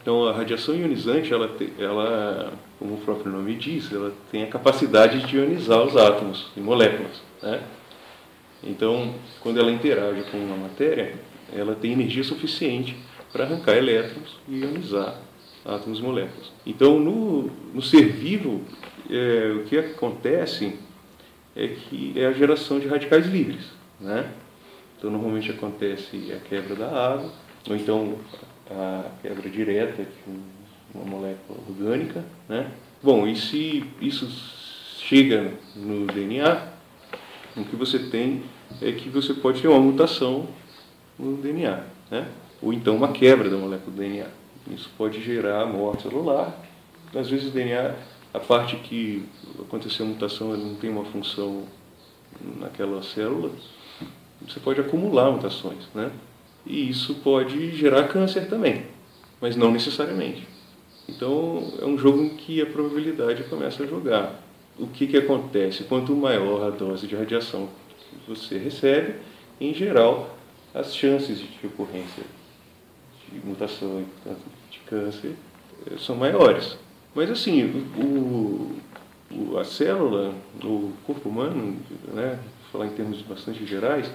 Então, 0.00 0.26
a 0.26 0.32
radiação 0.32 0.74
ionizante, 0.74 1.32
ela, 1.32 1.50
ela, 1.78 2.52
como 2.78 2.94
o 2.94 2.98
próprio 2.98 3.30
nome 3.30 3.54
diz, 3.56 3.92
ela 3.92 4.12
tem 4.30 4.44
a 4.44 4.46
capacidade 4.46 5.26
de 5.26 5.36
ionizar 5.36 5.82
os 5.82 5.96
átomos 5.96 6.50
e 6.56 6.60
moléculas, 6.60 7.22
né? 7.42 7.62
Então, 8.62 9.14
quando 9.40 9.58
ela 9.60 9.70
interage 9.70 10.22
com 10.30 10.38
uma 10.38 10.56
matéria, 10.56 11.14
ela 11.52 11.74
tem 11.74 11.92
energia 11.92 12.24
suficiente 12.24 12.96
para 13.32 13.44
arrancar 13.44 13.76
elétrons 13.76 14.38
e 14.48 14.60
ionizar 14.60 15.20
átomos 15.64 15.98
e 15.98 16.02
moléculas. 16.02 16.52
Então, 16.64 16.98
no, 16.98 17.50
no 17.74 17.82
ser 17.82 18.06
vivo, 18.12 18.62
é, 19.10 19.52
o 19.56 19.64
que 19.64 19.76
acontece 19.76 20.78
é 21.54 21.68
que 21.68 22.12
é 22.16 22.26
a 22.26 22.32
geração 22.32 22.78
de 22.78 22.86
radicais 22.86 23.26
livres. 23.26 23.72
Né? 24.00 24.30
Então, 24.96 25.10
normalmente 25.10 25.50
acontece 25.50 26.32
a 26.32 26.38
quebra 26.48 26.74
da 26.74 26.86
água, 26.86 27.30
ou 27.68 27.76
então 27.76 28.16
a 28.70 29.04
quebra 29.22 29.48
direta 29.48 30.02
de 30.02 30.32
uma 30.94 31.04
molécula 31.04 31.58
orgânica. 31.68 32.24
Né? 32.48 32.70
Bom, 33.02 33.26
e 33.26 33.36
se 33.36 33.84
isso 34.00 34.28
chega 34.98 35.52
no 35.74 36.06
DNA, 36.06 36.68
o 37.56 37.64
que 37.64 37.76
você 37.76 37.98
tem 37.98 38.42
é 38.82 38.92
que 38.92 39.08
você 39.08 39.34
pode 39.34 39.62
ter 39.62 39.68
uma 39.68 39.80
mutação 39.80 40.48
no 41.18 41.36
DNA, 41.36 41.84
né? 42.10 42.28
ou 42.60 42.72
então 42.72 42.96
uma 42.96 43.12
quebra 43.12 43.48
da 43.48 43.56
molécula 43.56 43.90
do 43.90 43.98
DNA. 43.98 44.26
Isso 44.70 44.90
pode 44.98 45.22
gerar 45.22 45.66
morte 45.66 46.02
celular. 46.02 46.60
Às 47.14 47.30
vezes 47.30 47.48
o 47.48 47.50
DNA, 47.50 47.94
a 48.34 48.40
parte 48.40 48.76
que 48.76 49.24
aconteceu 49.60 50.04
a 50.04 50.08
mutação, 50.08 50.52
ele 50.52 50.64
não 50.64 50.74
tem 50.74 50.90
uma 50.90 51.04
função 51.04 51.64
naquela 52.58 53.02
célula, 53.02 53.52
você 54.40 54.60
pode 54.60 54.80
acumular 54.80 55.30
mutações, 55.30 55.88
né? 55.94 56.10
E 56.64 56.88
isso 56.90 57.14
pode 57.16 57.76
gerar 57.76 58.08
câncer 58.08 58.48
também, 58.48 58.86
mas 59.40 59.56
não 59.56 59.70
necessariamente. 59.70 60.46
Então 61.08 61.72
é 61.80 61.84
um 61.84 61.96
jogo 61.96 62.22
em 62.22 62.30
que 62.30 62.60
a 62.60 62.66
probabilidade 62.66 63.44
começa 63.44 63.84
a 63.84 63.86
jogar. 63.86 64.42
O 64.78 64.86
que, 64.88 65.06
que 65.06 65.16
acontece? 65.16 65.84
Quanto 65.84 66.14
maior 66.14 66.66
a 66.66 66.70
dose 66.70 67.06
de 67.06 67.14
radiação 67.16 67.68
que 68.10 68.28
você 68.28 68.58
recebe, 68.58 69.14
em 69.60 69.72
geral, 69.72 70.36
as 70.74 70.94
chances 70.94 71.38
de 71.38 71.66
ocorrência 71.66 72.24
de 73.32 73.46
mutação 73.46 74.04
de 74.70 74.78
câncer 74.80 75.34
eh, 75.86 75.94
são 75.98 76.14
maiores. 76.16 76.76
Mas 77.14 77.30
assim, 77.30 77.64
o, 77.96 78.76
o, 79.32 79.58
a 79.58 79.64
célula, 79.64 80.34
o 80.62 80.92
corpo 81.06 81.28
humano, 81.28 81.76
né, 82.12 82.38
falar 82.72 82.86
em 82.86 82.90
termos 82.90 83.20
bastante 83.22 83.64
gerais, 83.66 84.10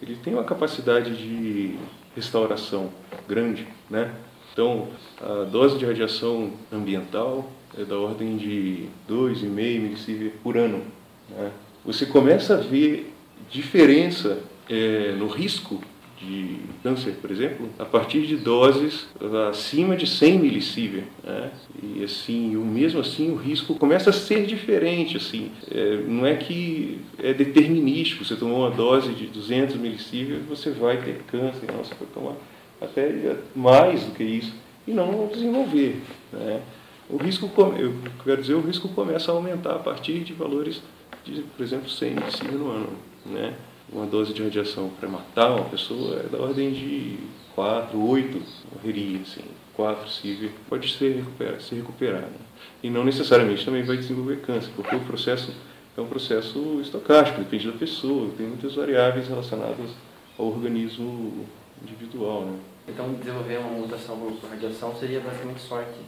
ele 0.00 0.16
tem 0.16 0.34
uma 0.34 0.44
capacidade 0.44 1.16
de 1.16 1.76
restauração 2.14 2.90
grande, 3.28 3.66
né? 3.90 4.14
Então, 4.52 4.88
a 5.20 5.44
dose 5.44 5.78
de 5.78 5.86
radiação 5.86 6.52
ambiental 6.70 7.50
é 7.78 7.84
da 7.84 7.96
ordem 7.96 8.36
de 8.36 8.86
2,5 9.08 9.46
milisievert 9.48 10.34
por 10.42 10.58
ano. 10.58 10.82
Né? 11.30 11.50
Você 11.84 12.04
começa 12.04 12.54
a 12.54 12.58
ver 12.58 13.14
diferença 13.50 14.38
é, 14.68 15.14
no 15.16 15.26
risco 15.26 15.80
de 16.22 16.56
câncer, 16.82 17.14
por 17.20 17.30
exemplo, 17.30 17.68
a 17.78 17.84
partir 17.84 18.26
de 18.26 18.36
doses 18.36 19.06
acima 19.50 19.96
de 19.96 20.06
100 20.06 20.38
milisievert. 20.38 21.06
Né? 21.24 21.50
E 21.82 22.04
assim, 22.04 22.56
o 22.56 22.64
mesmo 22.64 23.00
assim, 23.00 23.30
o 23.30 23.36
risco 23.36 23.74
começa 23.74 24.10
a 24.10 24.12
ser 24.12 24.46
diferente. 24.46 25.16
Assim, 25.16 25.50
é, 25.70 25.96
não 26.06 26.24
é 26.24 26.36
que 26.36 27.00
é 27.18 27.34
determinístico. 27.34 28.24
Você 28.24 28.36
tomou 28.36 28.60
uma 28.60 28.70
dose 28.70 29.12
de 29.12 29.26
200 29.26 29.76
milisievert, 29.76 30.42
você 30.48 30.70
vai 30.70 30.98
ter 30.98 31.22
câncer. 31.26 31.66
Não, 31.72 31.84
você 31.84 31.94
pode 31.94 32.10
tomar 32.12 32.36
até 32.80 33.36
mais 33.54 34.04
do 34.04 34.12
que 34.12 34.24
isso 34.24 34.54
e 34.86 34.92
não 34.92 35.26
desenvolver. 35.26 36.00
Né? 36.32 36.60
O 37.08 37.16
risco, 37.16 37.50
eu 37.78 37.94
quero 38.24 38.40
dizer, 38.40 38.54
o 38.54 38.60
risco 38.60 38.88
começa 38.88 39.30
a 39.30 39.34
aumentar 39.34 39.74
a 39.74 39.78
partir 39.78 40.20
de 40.20 40.32
valores 40.32 40.80
de, 41.24 41.42
por 41.42 41.62
exemplo, 41.62 41.88
100 41.88 42.14
milisievert 42.14 42.58
no 42.58 42.70
ano. 42.70 42.90
Né? 43.26 43.54
Uma 43.92 44.06
dose 44.06 44.32
de 44.32 44.42
radiação 44.42 44.90
para 44.98 45.08
matar 45.08 45.50
uma 45.50 45.66
pessoa 45.66 46.20
é 46.20 46.28
da 46.28 46.38
ordem 46.38 46.72
de 46.72 47.18
4, 47.54 48.00
8 48.00 48.42
morreria, 48.74 49.20
assim, 49.20 49.44
4 49.74 50.08
CIV, 50.08 50.50
pode 50.68 50.90
ser 50.92 51.16
recuperar, 51.16 51.60
se 51.60 51.74
recuperar. 51.74 52.22
Né? 52.22 52.38
E 52.82 52.90
não 52.90 53.04
necessariamente 53.04 53.64
também 53.64 53.82
vai 53.82 53.96
desenvolver 53.96 54.40
câncer, 54.40 54.70
porque 54.74 54.96
o 54.96 55.00
processo 55.00 55.54
é 55.96 56.00
um 56.00 56.06
processo 56.06 56.80
estocástico, 56.80 57.40
depende 57.40 57.70
da 57.70 57.76
pessoa, 57.76 58.30
tem 58.36 58.46
muitas 58.46 58.74
variáveis 58.74 59.28
relacionadas 59.28 59.90
ao 60.38 60.46
organismo 60.46 61.46
individual. 61.82 62.46
Né? 62.46 62.58
Então, 62.88 63.12
desenvolver 63.12 63.58
uma 63.58 63.70
mutação 63.78 64.16
por 64.16 64.48
radiação 64.48 64.96
seria 64.96 65.20
basicamente 65.20 65.60
sorte. 65.60 65.98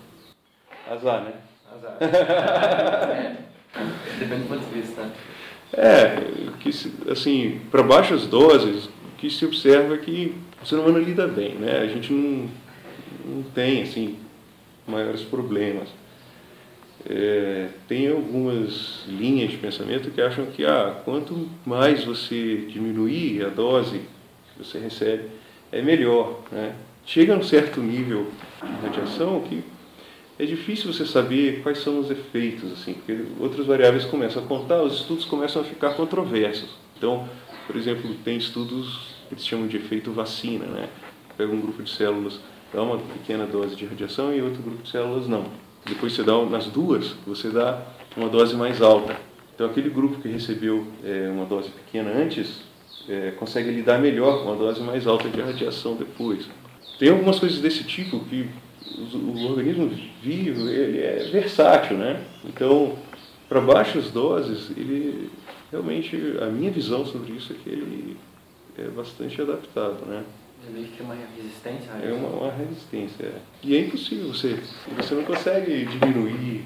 Azar, 0.91 1.25
né? 1.25 1.35
Azar. 1.73 1.99
Depende 4.19 4.43
do 4.45 4.49
ponto 4.49 4.65
de 4.65 4.81
vista, 4.81 5.03
né? 5.03 5.13
É, 5.77 6.23
que 6.61 6.71
assim, 7.11 7.61
para 7.71 7.83
baixas 7.83 8.27
doses, 8.27 8.87
o 8.87 9.17
que 9.19 9.29
se 9.29 9.45
observa 9.45 9.95
é 9.95 9.99
que 9.99 10.35
o 10.63 10.67
ser 10.67 10.77
humano 10.77 10.99
lida 10.99 11.27
bem, 11.27 11.55
né? 11.55 11.79
A 11.79 11.87
gente 11.87 12.13
não, 12.13 12.49
não 13.27 13.43
tem, 13.43 13.83
assim, 13.83 14.17
maiores 14.87 15.23
problemas. 15.23 15.89
É, 17.09 17.69
tem 17.87 18.09
algumas 18.09 19.05
linhas 19.07 19.51
de 19.51 19.59
pensamento 19.59 20.11
que 20.11 20.23
acham 20.23 20.47
que 20.47 20.65
ah, 20.65 21.03
quanto 21.05 21.49
mais 21.67 22.03
você 22.05 22.65
diminuir 22.69 23.45
a 23.45 23.49
dose 23.49 24.01
que 24.57 24.65
você 24.65 24.79
recebe, 24.79 25.25
é 25.71 25.83
melhor. 25.83 26.41
Né? 26.51 26.75
Chega 27.05 27.35
a 27.35 27.37
um 27.37 27.43
certo 27.43 27.81
nível 27.81 28.29
de 28.63 28.87
radiação 28.87 29.43
que 29.43 29.63
é 30.39 30.45
difícil 30.45 30.93
você 30.93 31.07
saber 31.07 31.63
quais 31.63 31.79
são 31.79 32.01
os 32.01 32.11
efeitos, 32.11 32.73
assim, 32.73 32.95
porque 32.95 33.25
outras 33.39 33.67
variáveis 33.67 34.05
começam 34.05 34.43
a 34.43 34.47
contar, 34.47 34.83
os 34.83 35.01
estudos 35.01 35.25
começam 35.25 35.63
a 35.63 35.65
ficar 35.65 35.95
controversos. 35.95 36.71
Então, 36.97 37.29
por 37.67 37.77
exemplo, 37.77 38.13
tem 38.25 38.37
estudos 38.37 39.15
que 39.29 39.35
eles 39.35 39.47
chamam 39.47 39.67
de 39.67 39.77
efeito 39.77 40.11
vacina, 40.13 40.67
né? 40.67 40.89
Pega 41.37 41.53
um 41.53 41.61
grupo 41.61 41.83
de 41.83 41.91
células, 41.91 42.41
dá 42.73 42.83
uma 42.83 42.99
pequena 42.99 43.47
dose 43.47 43.77
de 43.77 43.87
radiação 43.87 44.35
e 44.35 44.43
outro 44.43 44.63
grupo 44.63 44.83
de 44.83 44.91
células 44.91 45.29
não. 45.29 45.45
Depois 45.87 46.13
você 46.13 46.23
dá 46.23 46.45
nas 46.45 46.67
duas, 46.67 47.15
você 47.27 47.51
dá 47.51 47.83
uma 48.17 48.29
dose 48.29 48.57
mais 48.57 48.83
alta. 48.83 49.17
Então, 49.55 49.67
aquele 49.67 49.89
grupo 49.89 50.21
que 50.21 50.29
recebeu 50.29 50.87
é, 51.05 51.31
uma 51.31 51.45
dose 51.45 51.71
pequena 51.71 52.11
antes 52.11 52.63
é, 53.09 53.31
consegue 53.33 53.71
lidar 53.71 54.01
melhor 54.01 54.43
com 54.43 54.51
uma 54.51 54.57
dose 54.57 54.81
mais 54.81 55.07
alta 55.07 55.29
de 55.29 55.41
radiação 55.41 55.95
depois. 55.95 56.49
Tem 56.99 57.11
algumas 57.11 57.39
coisas 57.39 57.61
desse 57.61 57.85
tipo 57.85 58.21
que 58.21 58.49
o 58.99 59.47
organismo 59.49 59.91
vivo 60.25 60.69
ele 60.69 61.01
é 61.01 61.29
versátil, 61.31 61.99
né? 61.99 62.25
Então, 62.45 62.97
para 63.47 63.61
baixas 63.61 64.11
doses, 64.11 64.71
ele 64.77 65.31
realmente 65.71 66.17
a 66.41 66.47
minha 66.47 66.71
visão 66.71 67.05
sobre 67.05 67.33
isso 67.33 67.53
é 67.53 67.57
que 67.63 67.69
ele 67.69 68.17
é 68.79 68.89
bastante 68.89 69.41
adaptado, 69.41 70.07
né? 70.07 70.25
É 70.67 70.71
meio 70.73 70.87
que 70.87 71.03
uma 71.03 71.15
resistência. 71.15 71.91
É 72.03 72.11
uma, 72.11 72.29
uma 72.29 72.53
resistência. 72.53 73.27
É. 73.27 73.39
E 73.63 73.77
é 73.77 73.81
impossível 73.81 74.29
você, 74.29 74.59
você 74.97 75.15
não 75.15 75.25
consegue 75.25 75.85
diminuir 75.85 76.65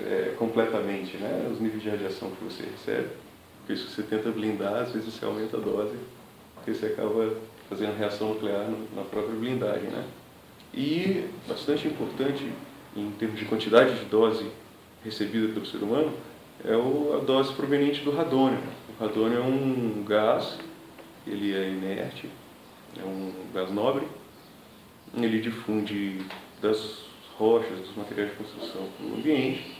é, 0.00 0.34
completamente, 0.36 1.16
né? 1.18 1.48
Os 1.52 1.60
níveis 1.60 1.80
de 1.80 1.90
radiação 1.90 2.32
que 2.32 2.44
você 2.44 2.64
recebe. 2.64 3.10
Porque 3.60 3.80
se 3.80 3.88
você 3.88 4.02
tenta 4.02 4.30
blindar, 4.30 4.82
às 4.82 4.92
vezes 4.92 5.14
você 5.14 5.24
aumenta 5.24 5.56
a 5.56 5.60
dose, 5.60 5.94
porque 6.56 6.74
você 6.74 6.86
acaba 6.86 7.32
fazendo 7.68 7.96
reação 7.96 8.30
nuclear 8.30 8.68
na 8.96 9.02
própria 9.02 9.36
blindagem, 9.36 9.88
né? 9.90 10.04
E, 10.74 11.24
bastante 11.46 11.86
importante 11.86 12.44
em 12.96 13.10
termos 13.12 13.38
de 13.38 13.44
quantidade 13.44 13.98
de 13.98 14.04
dose 14.06 14.46
recebida 15.04 15.52
pelo 15.52 15.66
ser 15.66 15.78
humano, 15.78 16.12
é 16.64 16.72
a 16.72 17.24
dose 17.24 17.52
proveniente 17.54 18.00
do 18.00 18.10
radônio. 18.10 18.58
O 18.98 19.02
radônio 19.02 19.38
é 19.38 19.42
um 19.42 20.04
gás, 20.04 20.58
ele 21.26 21.54
é 21.54 21.68
inerte, 21.68 22.28
é 22.98 23.04
um 23.04 23.32
gás 23.54 23.70
nobre, 23.70 24.06
ele 25.16 25.40
difunde 25.40 26.20
das 26.60 27.04
rochas, 27.36 27.78
dos 27.78 27.96
materiais 27.96 28.30
de 28.30 28.36
construção 28.36 28.88
no 29.00 29.16
ambiente, 29.16 29.76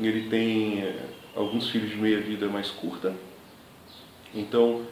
ele 0.00 0.28
tem 0.28 0.82
é, 0.82 1.06
alguns 1.34 1.70
filhos 1.70 1.90
de 1.90 1.96
meia-vida 1.96 2.48
mais 2.48 2.70
curta. 2.70 3.14
Então, 4.34 4.82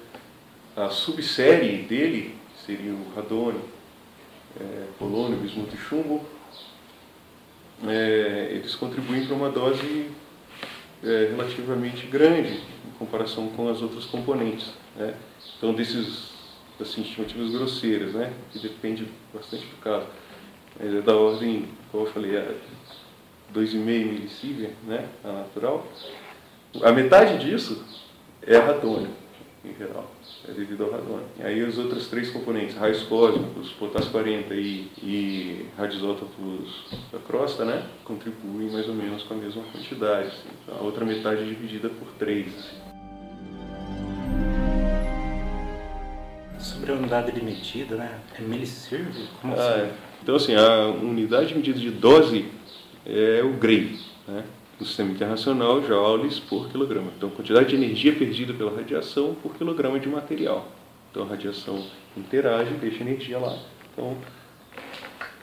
a 0.76 0.88
subsérie 0.88 1.82
dele 1.82 2.36
seria 2.64 2.92
o 2.92 3.12
radônio, 3.14 3.60
é, 4.58 4.86
polônio, 4.98 5.38
bismuto 5.38 5.74
e 5.74 5.78
chumbo. 5.78 6.24
É, 7.88 8.48
eles 8.52 8.74
contribuem 8.74 9.26
para 9.26 9.34
uma 9.34 9.50
dose 9.50 10.10
é, 11.02 11.28
relativamente 11.30 12.06
grande 12.06 12.60
em 12.86 12.90
comparação 12.98 13.48
com 13.48 13.68
as 13.68 13.82
outras 13.82 14.04
componentes. 14.04 14.72
Né? 14.96 15.14
Então, 15.56 15.74
desses 15.74 16.32
assim, 16.80 17.02
estimativas 17.02 17.50
grosseiras, 17.50 18.14
né? 18.14 18.32
que 18.50 18.58
depende 18.58 19.06
bastante 19.32 19.66
do 19.66 19.76
caso, 19.80 20.06
é 20.80 21.00
da 21.00 21.14
ordem, 21.14 21.68
como 21.90 22.06
eu 22.06 22.12
falei, 22.12 22.36
é 22.36 22.54
2,5 23.54 23.76
milisievert, 23.76 24.72
né? 24.86 25.08
a 25.24 25.32
natural. 25.32 25.86
A 26.82 26.92
metade 26.92 27.44
disso 27.44 27.84
é 28.42 28.56
radônio, 28.56 29.10
em 29.64 29.74
geral, 29.74 30.10
é 30.48 30.52
devido 30.52 30.84
ao 30.84 30.90
radônio. 30.90 31.24
E 31.38 31.42
aí 31.42 31.62
os 31.62 31.78
outros 31.78 32.08
três 32.08 32.30
componentes, 32.30 32.76
raios 32.76 33.02
cósmicos, 33.04 33.70
potássio 33.72 34.10
40 34.10 34.54
e, 34.54 34.88
e 35.02 35.66
radisótopos 35.76 36.84
da 37.12 37.18
crosta, 37.20 37.64
né? 37.64 37.86
contribuem 38.04 38.70
mais 38.70 38.88
ou 38.88 38.94
menos 38.94 39.22
com 39.22 39.34
a 39.34 39.36
mesma 39.36 39.62
quantidade. 39.72 40.28
Assim. 40.28 40.48
Então, 40.64 40.76
a 40.78 40.82
outra 40.82 41.04
metade 41.04 41.42
é 41.42 41.44
dividida 41.44 41.88
por 41.88 42.08
três. 42.18 42.46
Assim. 42.48 42.82
Sobre 46.58 46.92
a 46.92 46.94
unidade 46.94 47.32
de 47.32 47.44
medida, 47.44 47.96
né? 47.96 48.18
É 48.38 48.42
milisievert? 48.42 49.14
Como 49.40 49.54
Ah, 49.54 49.56
assim? 49.56 49.80
é. 49.80 49.92
Então, 50.22 50.36
assim, 50.36 50.54
a 50.54 50.86
unidade 50.86 51.48
de 51.48 51.54
medida 51.56 51.78
de 51.78 51.90
dose 51.90 52.46
é 53.04 53.42
o 53.42 53.54
Gray, 53.54 53.98
né? 54.28 54.44
No 54.78 54.86
sistema 54.86 55.10
internacional, 55.10 55.82
joules 55.82 56.38
por 56.38 56.68
quilograma. 56.70 57.10
Então, 57.16 57.30
quantidade 57.30 57.68
de 57.68 57.76
energia 57.76 58.14
perdida 58.14 58.52
pela 58.52 58.74
radiação 58.74 59.34
por 59.42 59.54
quilograma 59.54 59.98
de 59.98 60.08
material. 60.08 60.68
Então, 61.10 61.22
a 61.24 61.26
radiação 61.26 61.84
interage 62.16 62.74
deixa 62.74 63.02
energia 63.02 63.38
lá. 63.38 63.56
Então, 63.92 64.16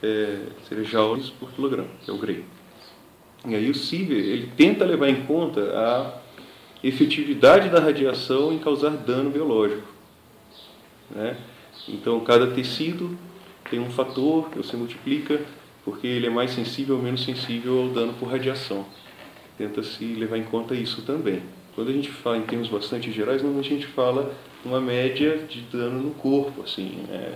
é, 0.02 0.40
seria 0.68 0.84
joules 0.84 1.30
por 1.30 1.52
quilograma, 1.52 1.90
que 2.04 2.10
é 2.10 2.14
o 2.14 2.18
Gray. 2.18 2.44
E 3.46 3.56
aí 3.56 3.70
o 3.70 3.76
Siever, 3.76 4.18
ele 4.18 4.52
tenta 4.58 4.84
levar 4.84 5.10
em 5.10 5.26
conta 5.26 5.62
a 5.62 6.20
efetividade 6.84 7.70
da 7.70 7.80
radiação 7.80 8.52
em 8.52 8.60
causar 8.60 8.92
dano 8.92 9.30
biológico. 9.30 9.88
Né? 11.10 11.38
Então, 11.88 12.20
cada 12.22 12.48
tecido 12.48 13.18
tem 13.70 13.80
um 13.80 13.90
fator 13.90 14.50
que 14.50 14.58
você 14.58 14.76
multiplica 14.76 15.40
porque 15.84 16.08
ele 16.08 16.28
é 16.28 16.30
mais 16.30 16.52
sensível 16.52 16.98
ou 16.98 17.02
menos 17.02 17.24
sensível 17.24 17.80
ao 17.80 17.90
dano 17.90 18.14
por 18.14 18.30
radiação. 18.30 18.86
Tenta-se 19.60 20.06
levar 20.06 20.38
em 20.38 20.44
conta 20.44 20.74
isso 20.74 21.02
também. 21.02 21.44
Quando 21.76 21.90
a 21.90 21.92
gente 21.92 22.10
fala 22.10 22.38
em 22.38 22.44
termos 22.44 22.70
bastante 22.70 23.12
gerais, 23.12 23.42
normalmente 23.42 23.74
a 23.74 23.76
gente 23.76 23.88
fala 23.88 24.34
uma 24.64 24.80
média 24.80 25.38
de 25.50 25.60
dano 25.64 26.02
no 26.02 26.12
corpo, 26.12 26.62
assim, 26.62 27.04
é 27.12 27.34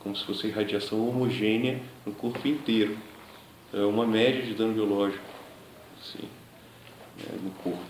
como 0.00 0.16
se 0.16 0.24
fosse 0.24 0.48
radiação 0.48 1.06
homogênea 1.06 1.78
no 2.06 2.12
corpo 2.12 2.48
inteiro. 2.48 2.96
É 3.74 3.80
uma 3.80 4.06
média 4.06 4.40
de 4.40 4.54
dano 4.54 4.72
biológico, 4.72 5.22
assim, 6.00 6.26
né, 7.18 7.38
no 7.44 7.50
corpo. 7.50 7.84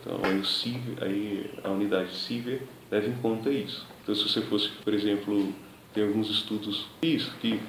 Então, 0.00 0.18
aí, 0.24 0.40
o 0.40 1.04
aí 1.04 1.50
a 1.62 1.70
unidade 1.70 2.12
CIVER 2.16 2.62
leva 2.90 3.06
em 3.06 3.14
conta 3.22 3.48
isso. 3.48 3.86
Então, 4.02 4.12
se 4.12 4.28
você 4.28 4.40
fosse, 4.40 4.70
por 4.84 4.92
exemplo, 4.92 5.54
tem 5.94 6.02
alguns 6.02 6.28
estudos 6.28 6.86
isso, 7.00 7.32
que 7.40 7.60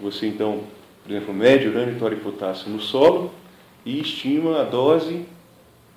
você 0.00 0.28
então, 0.28 0.62
por 1.02 1.10
exemplo, 1.10 1.34
mede 1.34 1.66
urânio, 1.66 1.98
tório 1.98 2.16
e 2.16 2.20
potássio 2.20 2.70
no 2.70 2.80
solo 2.80 3.39
e 3.84 4.00
estima 4.00 4.60
a 4.60 4.64
dose 4.64 5.26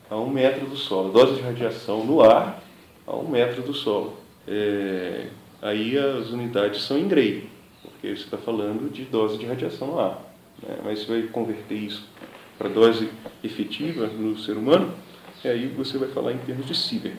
a 0.10 0.16
um 0.16 0.30
metro 0.30 0.66
do 0.68 0.76
solo, 0.76 1.12
dose 1.12 1.36
de 1.36 1.42
radiação 1.42 2.06
no 2.06 2.22
ar 2.22 2.62
a 3.06 3.16
um 3.16 3.28
metro 3.28 3.62
do 3.62 3.74
solo. 3.74 4.18
É, 4.48 5.28
aí 5.62 5.98
as 5.98 6.30
unidades 6.30 6.84
são 6.84 6.98
em 6.98 7.08
Gray, 7.08 7.50
porque 7.82 8.16
você 8.16 8.24
está 8.24 8.38
falando 8.38 8.92
de 8.92 9.06
dose 9.06 9.38
de 9.38 9.46
radiação 9.46 9.88
no 9.88 10.00
ar. 10.00 10.22
Né? 10.62 10.78
Mas 10.84 11.00
você 11.00 11.20
vai 11.20 11.30
converter 11.30 11.76
isso 11.76 12.08
para 12.58 12.70
dose 12.70 13.10
efetiva 13.44 14.08
no 14.08 14.38
ser 14.38 14.56
humano, 14.58 14.94
e 15.44 15.48
aí 15.48 15.68
você 15.68 15.98
vai 15.98 16.10
falar 16.10 16.34
em 16.34 16.38
termos 16.38 16.66
de 16.66 16.76
Siever. 16.76 17.18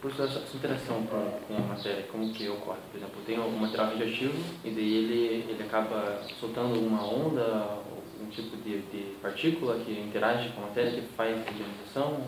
Professor, 0.00 0.26
essa 0.26 0.56
interação 0.56 1.02
com, 1.04 1.56
a 1.56 1.60
matéria, 1.60 2.04
como 2.12 2.30
que 2.32 2.48
ocorre? 2.48 2.78
Por 2.92 2.98
exemplo, 2.98 3.16
tem 3.26 3.40
um 3.40 3.50
material 3.56 3.88
radioativo 3.88 4.38
e 4.64 4.70
daí 4.70 4.94
ele, 4.94 5.46
ele 5.48 5.62
acaba 5.62 6.22
soltando 6.38 6.74
alguma 6.74 7.02
onda, 7.02 7.80
um 8.22 8.28
tipo 8.28 8.56
de, 8.56 8.78
de 8.78 9.14
partícula 9.20 9.78
que 9.84 9.92
interage 9.92 10.50
com 10.50 10.62
a 10.62 10.66
matéria, 10.66 10.92
que 10.92 11.02
faz 11.16 11.36
a 11.36 11.50
ionização? 11.50 12.20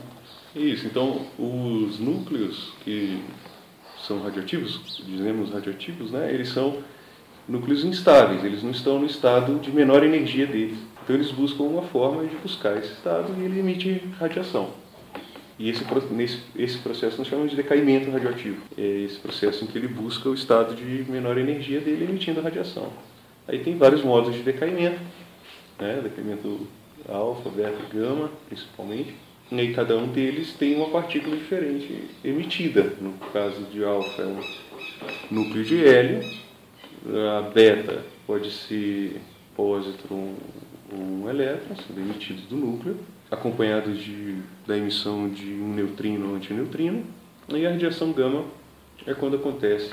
Isso, 0.54 0.86
então 0.86 1.26
os 1.38 1.98
núcleos 1.98 2.72
que 2.84 3.22
são 4.06 4.22
radioativos, 4.22 5.02
dizemos 5.06 5.50
radioativos, 5.50 6.10
né, 6.10 6.32
eles 6.32 6.48
são 6.48 6.82
núcleos 7.48 7.84
instáveis, 7.84 8.44
eles 8.44 8.62
não 8.62 8.70
estão 8.70 8.98
no 8.98 9.06
estado 9.06 9.58
de 9.58 9.70
menor 9.70 10.02
energia 10.04 10.46
deles. 10.46 10.78
Então 11.02 11.16
eles 11.16 11.30
buscam 11.30 11.64
uma 11.64 11.82
forma 11.82 12.26
de 12.26 12.36
buscar 12.36 12.76
esse 12.76 12.92
estado 12.92 13.34
e 13.38 13.44
ele 13.44 13.60
emite 13.60 14.02
radiação. 14.18 14.70
E 15.58 15.68
esse, 15.70 15.84
nesse, 16.12 16.38
esse 16.54 16.78
processo 16.78 17.18
nós 17.18 17.26
chamamos 17.26 17.50
de 17.50 17.56
decaimento 17.56 18.10
radioativo. 18.10 18.62
É 18.76 18.82
esse 18.82 19.16
processo 19.18 19.64
em 19.64 19.66
que 19.66 19.76
ele 19.76 19.88
busca 19.88 20.28
o 20.28 20.34
estado 20.34 20.74
de 20.74 21.10
menor 21.10 21.36
energia 21.36 21.80
dele 21.80 22.04
emitindo 22.04 22.40
radiação. 22.40 22.92
Aí 23.48 23.58
tem 23.60 23.76
vários 23.76 24.02
modos 24.02 24.34
de 24.34 24.42
decaimento, 24.42 25.00
né? 25.78 26.00
decaimento 26.02 26.66
alfa, 27.08 27.48
beta 27.50 27.78
e 27.88 27.96
gama, 27.96 28.30
principalmente. 28.48 29.14
E 29.50 29.58
aí 29.58 29.74
cada 29.74 29.96
um 29.96 30.08
deles 30.08 30.52
tem 30.54 30.76
uma 30.76 30.90
partícula 30.90 31.36
diferente 31.36 32.10
emitida. 32.22 32.92
No 33.00 33.12
caso 33.32 33.62
de 33.72 33.82
alfa 33.82 34.22
é 34.22 34.26
um 34.26 34.40
núcleo 35.30 35.64
de 35.64 35.84
hélio, 35.86 36.20
a 37.38 37.42
beta 37.42 38.04
pode 38.26 38.50
ser 38.50 39.20
pósitron 39.56 40.34
um 40.92 41.28
elétron, 41.28 41.76
sendo 41.76 42.00
emitido 42.00 42.42
do 42.42 42.56
núcleo, 42.56 42.98
acompanhado 43.30 43.92
de, 43.92 44.36
da 44.66 44.76
emissão 44.76 45.28
de 45.28 45.52
um 45.52 45.74
neutrino 45.74 46.30
ou 46.30 46.36
antineutrino. 46.36 47.04
E 47.48 47.66
a 47.66 47.70
radiação 47.70 48.12
gama 48.12 48.44
é 49.06 49.14
quando 49.14 49.36
acontece, 49.36 49.92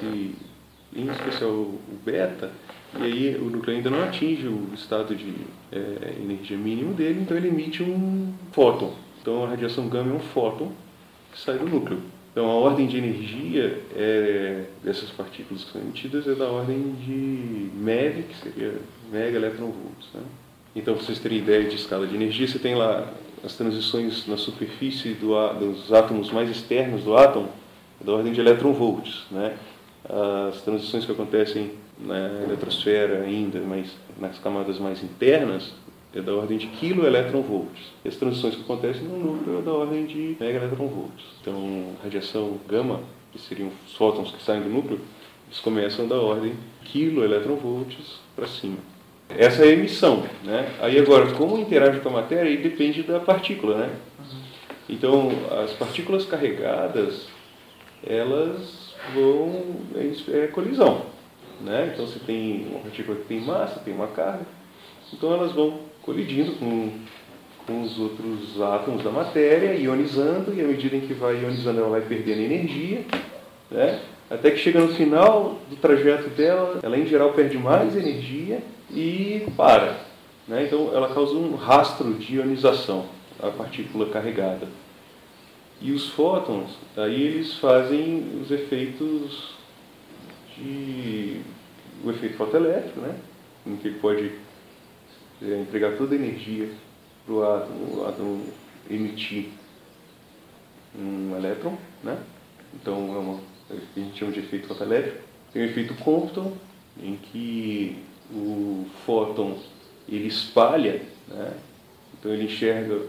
em 0.93 1.10
especial 1.10 1.52
o 1.52 2.00
beta, 2.04 2.52
e 3.00 3.04
aí 3.04 3.36
o 3.36 3.50
núcleo 3.50 3.76
ainda 3.76 3.90
não 3.90 4.04
atinge 4.04 4.48
o 4.48 4.70
estado 4.74 5.16
de 5.16 5.34
é, 5.72 6.16
energia 6.22 6.58
mínimo 6.58 6.94
dele, 6.94 7.22
então 7.22 7.36
ele 7.36 7.50
emite 7.50 7.84
um 7.84 8.34
fóton. 8.52 8.94
Então 9.22 9.44
a 9.44 9.50
radiação 9.50 9.88
gama 9.88 10.12
é 10.12 10.16
um 10.16 10.20
fóton 10.20 10.72
que 11.32 11.40
sai 11.40 11.58
do 11.58 11.68
núcleo. 11.68 12.00
Então 12.32 12.48
a 12.48 12.54
ordem 12.54 12.88
de 12.88 12.98
energia 12.98 13.82
é, 13.96 14.66
dessas 14.84 15.10
partículas 15.10 15.64
que 15.64 15.72
são 15.72 15.82
emitidas 15.82 16.28
é 16.28 16.36
da 16.36 16.48
ordem 16.48 16.94
de 17.06 17.70
MeV, 17.76 18.24
que 18.24 18.36
seria 18.38 18.76
mega 19.12 19.38
electronvolts. 19.38 20.08
Né? 20.14 20.22
Então, 20.76 20.94
vocês 20.94 21.20
terem 21.20 21.38
ideia 21.38 21.64
de 21.64 21.76
escala 21.76 22.06
de 22.06 22.14
energia, 22.14 22.46
você 22.46 22.60
tem 22.60 22.76
lá 22.76 23.10
as 23.44 23.56
transições 23.56 24.28
na 24.28 24.36
superfície 24.36 25.14
do, 25.14 25.32
dos 25.54 25.94
átomos 25.94 26.32
mais 26.32 26.50
externos 26.50 27.04
do 27.04 27.16
átomo, 27.16 27.48
é 28.02 28.04
da 28.04 28.12
ordem 28.12 28.34
de 28.34 28.42
eletronvolts. 28.42 29.24
Né? 29.32 29.56
As 30.08 30.62
transições 30.62 31.06
que 31.06 31.12
acontecem 31.12 31.72
na 32.00 32.44
eletrosfera 32.44 33.24
ainda, 33.24 33.60
mas 33.60 33.91
nas 34.20 34.38
camadas 34.39 34.78
mais 34.78 35.04
internas, 35.04 35.74
é 36.13 36.22
da 36.22 36.34
ordem 36.34 36.58
de 36.58 36.68
quiloelectronvolts. 36.68 37.91
E 38.04 38.08
as 38.08 38.15
transições 38.15 38.56
que 38.56 38.62
acontecem 38.62 39.04
no 39.04 39.18
núcleo 39.18 39.60
é 39.60 39.62
da 39.62 39.72
ordem 39.72 40.06
de 40.06 40.38
megaelectronvolts. 40.39 41.26
Então, 41.41 41.94
radiação 42.02 42.58
gama, 42.70 43.02
que 43.34 43.39
seriam 43.39 43.70
os 43.86 43.96
fótons 43.96 44.32
que 44.32 44.41
saem 44.41 44.62
do 44.62 44.70
núcleo, 44.70 45.02
eles 45.48 45.60
começam 45.60 46.08
da 46.08 46.15
ordem 46.15 46.54
quiloelectronvolts 46.86 48.20
para 48.36 48.48
cima. 48.48 48.78
Essa 49.28 49.65
é 49.65 49.70
a 49.70 49.72
emissão, 49.72 50.24
né? 50.44 50.72
Aí 50.80 51.00
agora, 51.00 51.32
como 51.34 51.58
interage 51.58 52.00
com 52.00 52.10
a 52.10 52.13
matéria, 52.13 52.50
aí 52.50 52.58
depende 52.58 53.02
da 53.04 53.20
partícula, 53.20 53.78
né? 53.78 53.96
Então, 54.88 55.32
as 55.63 55.74
partículas 55.74 56.26
carregadas, 56.26 57.28
elas 58.06 58.85
vão 59.13 59.76
é, 59.96 60.44
é 60.44 60.48
colisão, 60.48 61.06
né? 61.62 61.91
Então, 61.94 62.06
você 62.08 62.20
tem 62.20 62.68
uma 62.70 62.80
partícula 62.80 63.18
que 63.18 63.26
tem 63.26 63.41
massa, 63.41 63.80
tem 63.80 63.94
uma 63.94 64.08
carga, 64.08 64.46
então 65.13 65.34
elas 65.34 65.52
vão 65.52 65.80
colidindo 66.02 66.54
com, 66.54 66.91
com 67.65 67.82
os 67.82 68.00
outros 68.00 68.62
átomos 68.62 69.04
da 69.04 69.12
matéria, 69.12 69.76
ionizando, 69.76 70.54
e 70.54 70.62
à 70.62 70.63
medida 70.63 70.96
em 70.96 71.02
que 71.02 71.13
vai 71.13 71.41
ionizando, 71.41 71.80
ela 71.80 71.89
vai 71.89 72.02
perdendo 72.02 72.41
energia, 72.41 73.06
né? 73.72 74.00
Até 74.30 74.50
que 74.50 74.58
chega 74.58 74.80
no 74.80 74.94
final 74.94 75.60
do 75.70 75.76
trajeto 75.76 76.30
dela, 76.30 76.80
ela 76.82 76.98
em 76.98 77.06
geral 77.06 77.34
perde 77.34 77.58
mais 77.58 77.96
energia 77.96 78.60
e 78.91 79.46
para. 79.56 79.98
Né? 80.48 80.63
Então 80.63 80.91
ela 80.94 81.13
causa 81.13 81.36
um 81.36 81.56
rastro 81.56 82.13
de 82.13 82.36
ionização, 82.36 83.06
a 83.41 83.50
partícula 83.50 84.08
carregada. 84.08 84.68
E 85.82 85.92
os 85.92 86.10
fótons, 86.10 86.72
aí 86.96 87.22
eles 87.22 87.56
fazem 87.56 88.40
os 88.42 88.50
efeitos 88.50 89.56
de. 90.58 91.42
o 92.04 92.10
efeito 92.12 92.38
fotoelétrico, 92.38 93.00
né? 93.02 93.20
em 93.66 93.76
que 93.78 93.90
pode 93.92 94.32
é, 95.42 95.62
entregar 95.62 95.98
toda 95.98 96.14
a 96.14 96.18
energia 96.18 96.70
para 97.26 97.34
o 97.34 97.44
átomo, 97.44 97.98
o 97.98 98.08
átomo 98.08 98.46
emitir 98.90 99.50
um 100.98 101.36
elétron, 101.36 101.78
né? 102.04 102.18
Então 102.74 103.16
é 103.16 103.18
uma, 103.18 103.40
a 103.70 104.00
gente 104.00 104.18
chama 104.18 104.32
de 104.32 104.40
efeito 104.40 104.68
fotoelétrico. 104.68 105.18
Tem 105.52 105.64
o 105.64 105.66
efeito 105.66 105.94
Compton, 105.96 106.54
em 107.02 107.16
que 107.16 107.98
o 108.32 108.86
fóton 109.06 109.60
ele 110.08 110.28
espalha, 110.28 111.02
né? 111.28 111.54
então 112.14 112.32
ele 112.32 112.46
enxerga 112.46 113.02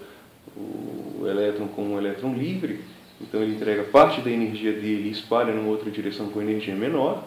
o 0.57 1.27
elétron 1.27 1.69
como 1.69 1.95
um 1.95 1.99
elétron 1.99 2.35
livre, 2.35 2.81
então 3.21 3.43
ele 3.43 3.55
entrega 3.55 3.85
parte 3.85 4.21
da 4.21 4.31
energia 4.31 4.73
dele 4.73 5.09
e 5.09 5.13
espalha 5.13 5.53
numa 5.53 5.69
outra 5.69 5.91
direção 5.91 6.29
com 6.29 6.41
energia 6.41 6.75
menor. 6.75 7.25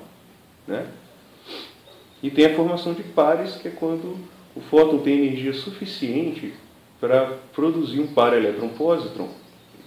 Né? 0.67 0.85
E 2.21 2.29
tem 2.29 2.45
a 2.45 2.55
formação 2.55 2.93
de 2.93 3.03
pares, 3.03 3.55
que 3.55 3.67
é 3.67 3.71
quando 3.71 4.17
o 4.55 4.61
fóton 4.61 4.99
tem 4.99 5.25
energia 5.25 5.53
suficiente 5.53 6.53
para 6.99 7.37
produzir 7.53 7.99
um 7.99 8.07
par 8.07 8.33
elétron-pósitron, 8.33 9.29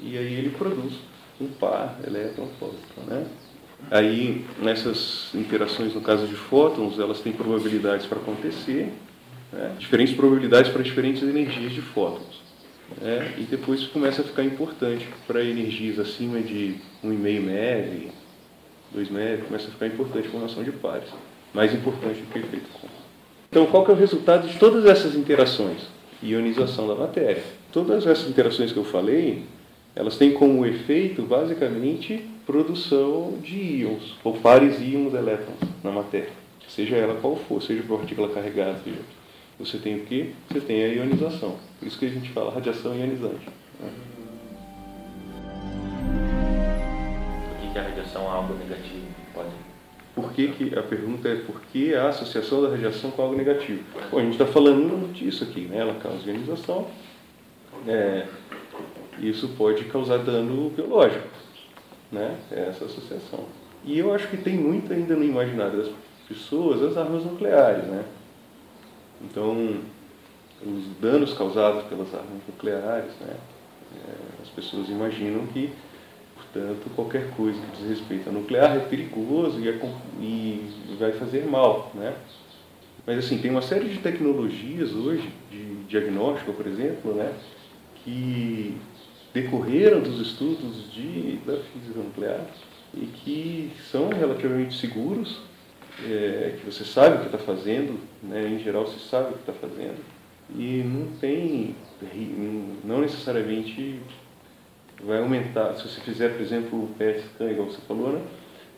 e 0.01 0.17
aí 0.17 0.35
ele 0.35 0.51
produz 0.51 0.95
um 1.41 1.47
par 1.49 1.99
elétron-pósitron. 2.07 3.05
Né? 3.07 3.27
Aí, 3.91 4.45
nessas 4.59 5.31
interações, 5.35 5.95
no 5.95 6.01
caso 6.01 6.27
de 6.27 6.35
fótons, 6.35 6.99
elas 6.99 7.21
têm 7.21 7.33
probabilidades 7.33 8.07
para 8.07 8.19
acontecer, 8.19 8.93
né? 9.53 9.77
diferentes 9.79 10.15
probabilidades 10.15 10.73
para 10.73 10.83
diferentes 10.83 11.23
energias 11.23 11.73
de 11.73 11.83
fótons. 11.83 12.42
Né? 13.01 13.35
E 13.39 13.43
depois 13.43 13.87
começa 13.87 14.23
a 14.23 14.25
ficar 14.25 14.45
importante 14.45 15.09
para 15.27 15.43
energias 15.43 15.99
acima 15.99 16.41
de 16.41 16.77
1,5 17.05 17.13
MeV, 17.15 18.13
2 18.93 19.11
MeV, 19.11 19.43
começa 19.45 19.69
a 19.69 19.71
ficar 19.71 19.87
importante 19.87 20.29
a 20.29 20.31
formação 20.31 20.63
de 20.63 20.73
pares. 20.73 21.09
Mais 21.55 21.73
importante 21.75 22.21
do 22.21 22.33
que 22.33 22.39
o 22.39 22.43
efeito 22.43 22.69
Compton. 22.73 22.89
Então, 23.51 23.67
qual 23.67 23.85
que 23.85 23.91
é 23.91 23.95
o 23.95 23.97
resultado 23.97 24.49
de 24.49 24.59
todas 24.59 24.87
essas 24.87 25.15
interações? 25.15 25.83
Ionização 26.23 26.87
da 26.89 26.95
matéria. 26.95 27.43
Todas 27.71 28.07
essas 28.07 28.29
interações 28.29 28.73
que 28.73 28.79
eu 28.79 28.85
falei, 28.85 29.45
elas 29.95 30.17
têm 30.17 30.33
como 30.33 30.65
efeito, 30.65 31.23
basicamente, 31.23 32.25
produção 32.47 33.35
de 33.43 33.57
íons, 33.57 34.15
ou 34.25 34.35
pares 34.35 34.81
íons 34.81 35.15
elétrons 35.15 35.59
na 35.83 35.91
matéria, 35.91 36.31
seja 36.69 36.97
ela 36.97 37.19
qual 37.21 37.37
for, 37.37 37.63
seja 37.63 37.83
por 37.83 37.99
partícula 37.99 38.29
carregada, 38.29 38.79
seja. 38.83 38.99
Você 39.59 39.79
tem 39.79 39.97
o 39.97 40.05
que? 40.05 40.35
Você 40.49 40.61
tem 40.61 40.85
a 40.85 40.89
ionização. 40.89 41.57
Por 41.79 41.87
isso 41.87 41.99
que 41.99 42.07
a 42.07 42.09
gente 42.09 42.31
fala 42.31 42.53
radiação 42.53 42.95
ionizante. 42.95 43.47
Né? 43.81 43.91
Por 47.61 47.73
que 47.73 47.79
a 47.79 47.83
radiação 47.83 48.23
é 48.23 48.29
algo 48.29 48.55
negativo? 48.55 49.07
Pode. 49.35 49.51
Por 50.15 50.33
que, 50.33 50.49
que 50.49 50.79
a 50.79 50.83
pergunta 50.83 51.29
é 51.29 51.37
por 51.37 51.61
que 51.73 51.95
a 51.95 52.09
associação 52.09 52.63
da 52.63 52.69
radiação 52.69 53.11
com 53.11 53.23
algo 53.23 53.37
negativo? 53.37 53.83
Bom, 54.11 54.19
a 54.19 54.23
gente 54.23 54.33
está 54.33 54.47
falando 54.47 55.13
disso 55.13 55.45
aqui, 55.45 55.63
né? 55.63 55.79
Ela 55.79 55.95
causa 55.95 56.31
ionização. 56.31 56.89
É, 57.87 58.27
isso 59.19 59.49
pode 59.57 59.85
causar 59.85 60.19
dano 60.19 60.71
biológico 60.71 61.43
né? 62.13 62.37
É 62.51 62.69
essa 62.69 62.85
associação. 62.85 63.47
E 63.85 63.99
eu 63.99 64.15
acho 64.15 64.29
que 64.29 64.37
tem 64.37 64.57
muito 64.57 64.93
ainda 64.93 65.17
no 65.17 65.25
imaginário 65.25 65.79
das 65.79 65.91
pessoas 66.29 66.83
as 66.83 66.97
armas 66.97 67.25
nucleares, 67.25 67.85
né? 67.85 68.05
Então, 69.25 69.81
os 70.65 70.85
danos 71.01 71.35
causados 71.35 71.85
pelas 71.85 72.15
armas 72.15 72.41
nucleares, 72.49 73.13
né? 73.21 73.37
É, 73.95 74.43
as 74.43 74.49
pessoas 74.49 74.89
imaginam 74.89 75.47
que, 75.49 75.71
portanto, 76.35 76.91
qualquer 76.95 77.31
coisa 77.37 77.61
que 77.61 77.83
diz 77.83 77.99
respeito 77.99 78.29
a 78.29 78.33
nuclear 78.33 78.77
é 78.77 78.81
perigoso 78.81 79.61
e, 79.61 79.69
é, 79.69 79.79
e 80.21 80.97
vai 80.99 81.13
fazer 81.13 81.47
mal, 81.47 81.91
né? 81.95 82.15
Mas 83.07 83.19
assim, 83.19 83.39
tem 83.39 83.51
uma 83.51 83.63
série 83.63 83.89
de 83.89 83.99
tecnologias 83.99 84.93
hoje, 84.93 85.29
de 85.51 85.75
diagnóstico, 85.89 86.53
por 86.53 86.67
exemplo, 86.67 87.13
né? 87.15 87.33
Que 88.05 88.77
decorreram 89.35 90.01
dos 90.01 90.21
estudos 90.21 90.93
de, 90.93 91.39
da 91.45 91.57
física 91.57 91.99
nuclear 91.99 92.47
e 92.95 93.07
que 93.07 93.73
são 93.91 94.09
relativamente 94.11 94.77
seguros, 94.79 95.41
é, 96.01 96.57
que 96.59 96.71
você 96.71 96.85
sabe 96.85 97.17
o 97.17 97.21
que 97.21 97.27
está 97.27 97.39
fazendo, 97.39 97.99
né, 98.23 98.49
em 98.49 98.59
geral 98.59 98.87
você 98.87 98.99
sabe 98.99 99.31
o 99.31 99.33
que 99.35 99.51
está 99.51 99.53
fazendo, 99.53 99.99
e 100.55 100.83
não 100.85 101.17
tem, 101.19 101.75
não 102.85 103.01
necessariamente 103.01 104.01
vai 105.03 105.19
aumentar, 105.19 105.75
se 105.75 105.89
você 105.89 106.01
fizer, 106.01 106.31
por 106.31 106.41
exemplo, 106.41 106.85
o 106.85 106.95
PET 106.99 107.23
scan, 107.35 107.51
igual 107.51 107.71
você 107.71 107.81
falou, 107.87 108.13
né, 108.13 108.23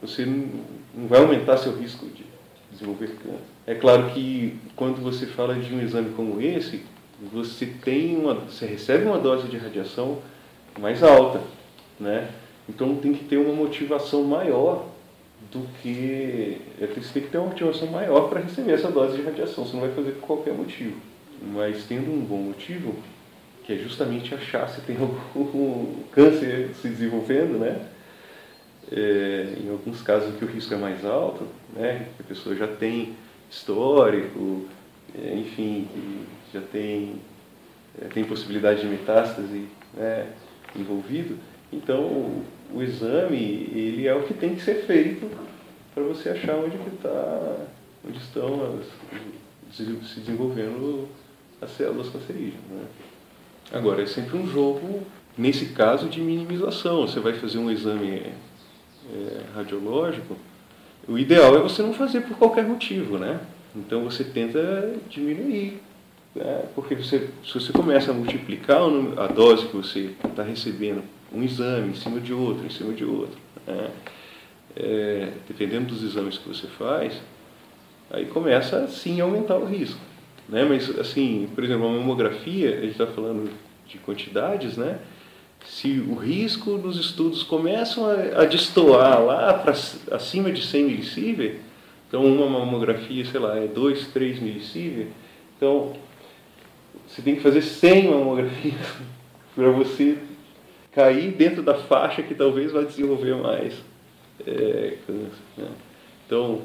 você 0.01 0.27
não 0.27 1.07
vai 1.09 1.21
aumentar 1.21 1.57
seu 1.57 1.77
risco 1.77 2.07
de 2.07 2.25
desenvolver 2.71 3.09
câncer. 3.23 3.39
É 3.67 3.75
claro 3.75 4.11
que 4.11 4.59
quando 4.77 5.01
você 5.03 5.27
fala 5.27 5.55
de 5.55 5.73
um 5.73 5.81
exame 5.81 6.11
como 6.15 6.41
esse, 6.41 6.83
você 7.33 7.67
tem 7.67 8.17
uma, 8.17 8.35
você 8.35 8.67
recebe 8.67 9.07
uma 9.07 9.19
dose 9.19 9.49
de 9.49 9.57
radiação 9.57 10.19
mais 10.79 11.03
alta, 11.03 11.41
né? 11.99 12.31
Então 12.69 12.97
tem 12.97 13.13
que 13.13 13.25
ter 13.25 13.37
uma 13.37 13.55
motivação 13.55 14.25
maior 14.25 14.87
do 15.53 15.67
que 15.81 16.61
você 16.79 17.13
tem 17.13 17.23
que 17.23 17.29
ter 17.29 17.39
uma 17.39 17.49
motivação 17.49 17.89
maior 17.89 18.29
para 18.29 18.41
receber 18.41 18.73
essa 18.73 18.91
dose 18.91 19.17
de 19.17 19.23
radiação. 19.23 19.65
Você 19.65 19.75
não 19.75 19.83
vai 19.83 19.93
fazer 19.93 20.13
por 20.13 20.27
qualquer 20.27 20.55
motivo, 20.55 20.97
mas 21.41 21.85
tendo 21.85 22.11
um 22.11 22.25
bom 22.25 22.39
motivo, 22.39 22.95
que 23.65 23.73
é 23.73 23.77
justamente 23.77 24.35
achar 24.35 24.69
se 24.69 24.81
tem 24.83 24.97
algum 25.35 25.95
câncer 26.13 26.71
se 26.81 26.89
desenvolvendo, 26.89 27.59
né? 27.59 27.89
É, 28.93 29.55
em 29.65 29.71
alguns 29.71 30.03
casos 30.03 30.37
que 30.37 30.45
o 30.45 30.49
risco 30.49 30.75
é 30.75 30.77
mais 30.77 31.05
alto, 31.05 31.47
né? 31.75 32.09
Que 32.17 32.23
a 32.23 32.27
pessoa 32.27 32.55
já 32.55 32.67
tem 32.67 33.15
histórico, 33.51 34.67
é, 35.17 35.35
enfim, 35.35 35.89
já 36.53 36.61
tem 36.61 37.21
é, 38.01 38.07
tem 38.07 38.25
possibilidade 38.25 38.81
de 38.81 38.87
metástase, 38.87 39.69
né? 39.95 40.27
envolvido. 40.77 41.39
Então, 41.75 42.43
o, 42.73 42.83
exame, 42.83 43.37
ele 43.75 44.07
é 44.07 44.15
o 44.15 44.23
que 44.23 44.35
tem 44.35 44.55
que 44.55 44.63
ser 44.63 44.85
feito 44.87 45.29
para 45.95 46.03
você 46.05 46.31
achar 46.31 46.57
onde 46.57 46.77
que 46.77 46.95
está, 46.95 47.57
onde 48.07 48.19
estão 48.19 48.79
as, 48.79 49.77
se 49.77 50.21
desenvolvendo 50.21 51.09
as 51.61 51.71
células 51.73 52.09
cancerígenas. 52.09 52.65
Né? 52.71 52.85
Agora, 53.73 54.03
é 54.03 54.07
sempre 54.07 54.37
um 54.37 54.47
jogo, 54.47 55.03
nesse 55.37 55.67
caso, 55.67 56.09
de 56.09 56.21
minimização. 56.21 57.07
Você 57.07 57.21
vai 57.21 57.33
fazer 57.35 57.59
um 57.59 57.71
exame 57.71 58.33
é, 59.13 59.41
radiológico, 59.55 60.37
o 61.07 61.19
ideal 61.19 61.55
é 61.57 61.61
você 61.61 61.83
não 61.83 61.93
fazer 61.93 62.23
por 62.23 62.37
qualquer 62.39 62.65
motivo, 62.65 63.19
né? 63.19 63.39
Então 63.77 64.05
você 64.05 64.25
tenta 64.25 64.95
diminuir 65.11 65.81
é, 66.37 66.65
porque 66.75 66.95
você, 66.97 67.29
se 67.45 67.55
você 67.55 67.73
começa 67.73 68.11
a 68.11 68.15
multiplicar 68.15 68.81
a 69.17 69.27
dose 69.27 69.67
que 69.67 69.77
você 69.77 70.11
está 70.25 70.43
recebendo, 70.43 71.03
um 71.35 71.43
exame 71.43 71.91
em 71.91 71.95
cima 71.95 72.21
de 72.21 72.33
outro, 72.33 72.67
em 72.67 72.71
cima 72.71 72.93
de 72.93 73.05
outro, 73.05 73.39
né? 73.67 73.91
é, 74.77 75.29
dependendo 75.49 75.87
dos 75.87 76.03
exames 76.03 76.39
que 76.39 76.49
você 76.49 76.67
faz, 76.67 77.15
aí 78.11 78.27
começa 78.27 78.87
sim 78.89 79.21
a 79.21 79.25
aumentar 79.25 79.57
o 79.57 79.65
risco. 79.65 80.01
Né? 80.49 80.65
Mas, 80.65 80.97
assim, 80.99 81.49
por 81.55 81.65
exemplo, 81.65 81.87
a 81.87 81.91
mamografia, 81.91 82.71
a 82.71 82.81
gente 82.81 82.93
está 82.93 83.07
falando 83.07 83.51
de 83.87 83.99
quantidades, 83.99 84.77
né? 84.77 84.99
se 85.65 86.05
o 86.09 86.15
risco 86.15 86.73
nos 86.73 86.99
estudos 86.99 87.43
começam 87.43 88.07
a, 88.07 88.43
a 88.43 88.45
destoar 88.45 89.23
lá 89.23 89.55
para 89.55 89.73
acima 90.15 90.53
de 90.53 90.63
100 90.63 90.85
milisievert, 90.85 91.57
então 92.07 92.25
uma 92.25 92.47
mamografia, 92.47 93.25
sei 93.25 93.41
lá, 93.41 93.57
é 93.57 93.67
2, 93.67 94.09
3 94.09 94.41
milisievert, 94.41 95.09
então 95.57 95.95
você 97.09 97.23
tem 97.23 97.35
que 97.35 97.41
fazer 97.41 97.63
100 97.63 98.11
mamografias 98.11 98.75
para 99.57 99.71
você 99.71 100.19
cair 100.95 101.33
dentro 101.33 101.63
da 101.63 101.75
faixa 101.75 102.23
que 102.23 102.35
talvez 102.35 102.73
vai 102.73 102.85
desenvolver 102.85 103.35
mais 103.35 103.75
é, 104.47 104.99
câncer. 105.07 105.43
Né? 105.57 105.69
Então, 106.27 106.63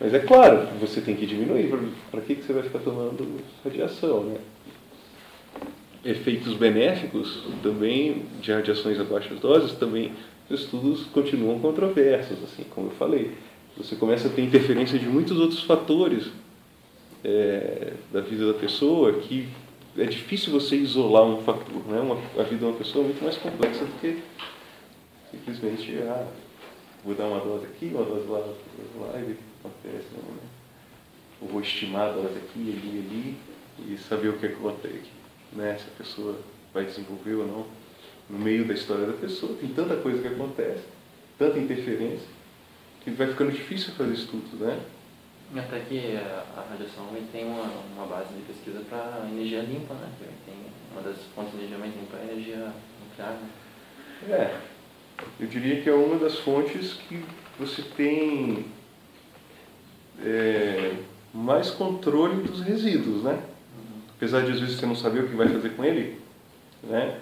mas 0.00 0.12
é 0.14 0.18
claro, 0.18 0.66
você 0.80 1.00
tem 1.00 1.14
que 1.14 1.26
diminuir. 1.26 1.70
Para 2.10 2.20
que, 2.22 2.34
que 2.34 2.42
você 2.42 2.52
vai 2.52 2.62
ficar 2.62 2.80
tomando 2.80 3.40
radiação? 3.64 4.24
Né? 4.24 4.36
Efeitos 6.04 6.54
benéficos 6.54 7.44
também 7.62 8.24
de 8.40 8.50
radiações 8.50 8.98
a 8.98 9.04
baixas 9.04 9.38
doses 9.38 9.72
também 9.72 10.12
os 10.50 10.62
estudos 10.62 11.04
continuam 11.06 11.60
controversos, 11.60 12.36
assim 12.44 12.64
como 12.64 12.88
eu 12.88 12.90
falei. 12.92 13.30
Você 13.76 13.96
começa 13.96 14.28
a 14.28 14.30
ter 14.30 14.42
interferência 14.42 14.98
de 14.98 15.06
muitos 15.06 15.38
outros 15.38 15.62
fatores 15.62 16.30
é, 17.24 17.92
da 18.12 18.20
vida 18.20 18.52
da 18.52 18.58
pessoa 18.58 19.12
que 19.14 19.48
é 19.96 20.04
difícil 20.04 20.52
você 20.52 20.76
isolar 20.76 21.24
um 21.24 21.42
fator. 21.42 21.86
Né? 21.86 22.00
Uma, 22.00 22.16
a 22.40 22.44
vida 22.44 22.58
de 22.58 22.64
uma 22.64 22.76
pessoa 22.76 23.04
é 23.04 23.08
muito 23.08 23.22
mais 23.22 23.36
complexa 23.36 23.84
do 23.84 24.00
que 24.00 24.22
simplesmente, 25.30 25.98
ah, 26.02 26.26
vou 27.04 27.14
dar 27.14 27.26
uma 27.26 27.40
dose 27.40 27.66
aqui, 27.66 27.86
uma 27.86 28.04
dose 28.04 28.26
lá, 28.26 28.38
lá 28.38 29.18
e 29.18 29.24
ver 29.24 29.32
o 29.32 29.36
que 29.36 29.42
acontece. 29.60 30.06
Não, 30.12 30.34
né? 30.34 30.42
Ou 31.40 31.48
vou 31.48 31.60
estimar 31.60 32.10
a 32.10 32.12
dose 32.12 32.36
aqui, 32.36 32.60
ali, 32.60 33.06
ali 33.06 33.36
e 33.78 33.98
saber 33.98 34.28
o 34.28 34.38
que 34.38 34.46
acontece, 34.46 35.10
né? 35.52 35.76
se 35.78 35.86
a 35.88 35.98
pessoa 35.98 36.38
vai 36.72 36.84
desenvolver 36.84 37.34
ou 37.34 37.46
não. 37.46 37.66
No 38.30 38.38
meio 38.38 38.66
da 38.66 38.74
história 38.74 39.06
da 39.06 39.12
pessoa, 39.12 39.56
tem 39.56 39.68
tanta 39.70 39.96
coisa 39.96 40.22
que 40.22 40.28
acontece, 40.28 40.84
tanta 41.38 41.58
interferência, 41.58 42.28
que 43.02 43.10
vai 43.10 43.26
ficando 43.26 43.50
difícil 43.50 43.92
fazer 43.94 44.14
estudos, 44.14 44.52
né? 44.60 44.80
Até 45.54 45.80
que 45.80 46.16
a 46.16 46.64
radiação 46.70 47.08
tem 47.30 47.44
uma, 47.44 47.64
uma 47.94 48.06
base 48.06 48.32
de 48.32 48.40
pesquisa 48.42 48.80
para 48.88 49.28
energia 49.30 49.60
limpa, 49.60 49.92
né? 49.94 50.08
Que 50.18 50.50
tem 50.50 50.54
uma 50.92 51.02
das 51.02 51.18
fontes 51.34 51.52
de 51.52 51.58
energia 51.58 51.78
mais 51.78 51.94
limpa 51.94 52.16
é 52.16 52.20
a 52.20 52.32
energia 52.32 52.72
nuclear. 53.04 53.32
Né? 53.32 53.48
É, 54.30 54.60
eu 55.38 55.46
diria 55.46 55.82
que 55.82 55.90
é 55.90 55.92
uma 55.92 56.18
das 56.18 56.38
fontes 56.38 56.94
que 56.94 57.22
você 57.58 57.82
tem 57.82 58.64
é, 60.24 60.94
mais 61.34 61.70
controle 61.70 62.42
dos 62.42 62.62
resíduos, 62.62 63.22
né? 63.22 63.32
Uhum. 63.32 64.00
Apesar 64.16 64.42
de 64.44 64.52
às 64.52 64.60
vezes 64.60 64.76
você 64.76 64.86
não 64.86 64.96
saber 64.96 65.24
o 65.24 65.28
que 65.28 65.36
vai 65.36 65.48
fazer 65.48 65.70
com 65.70 65.84
ele, 65.84 66.18
né? 66.82 67.20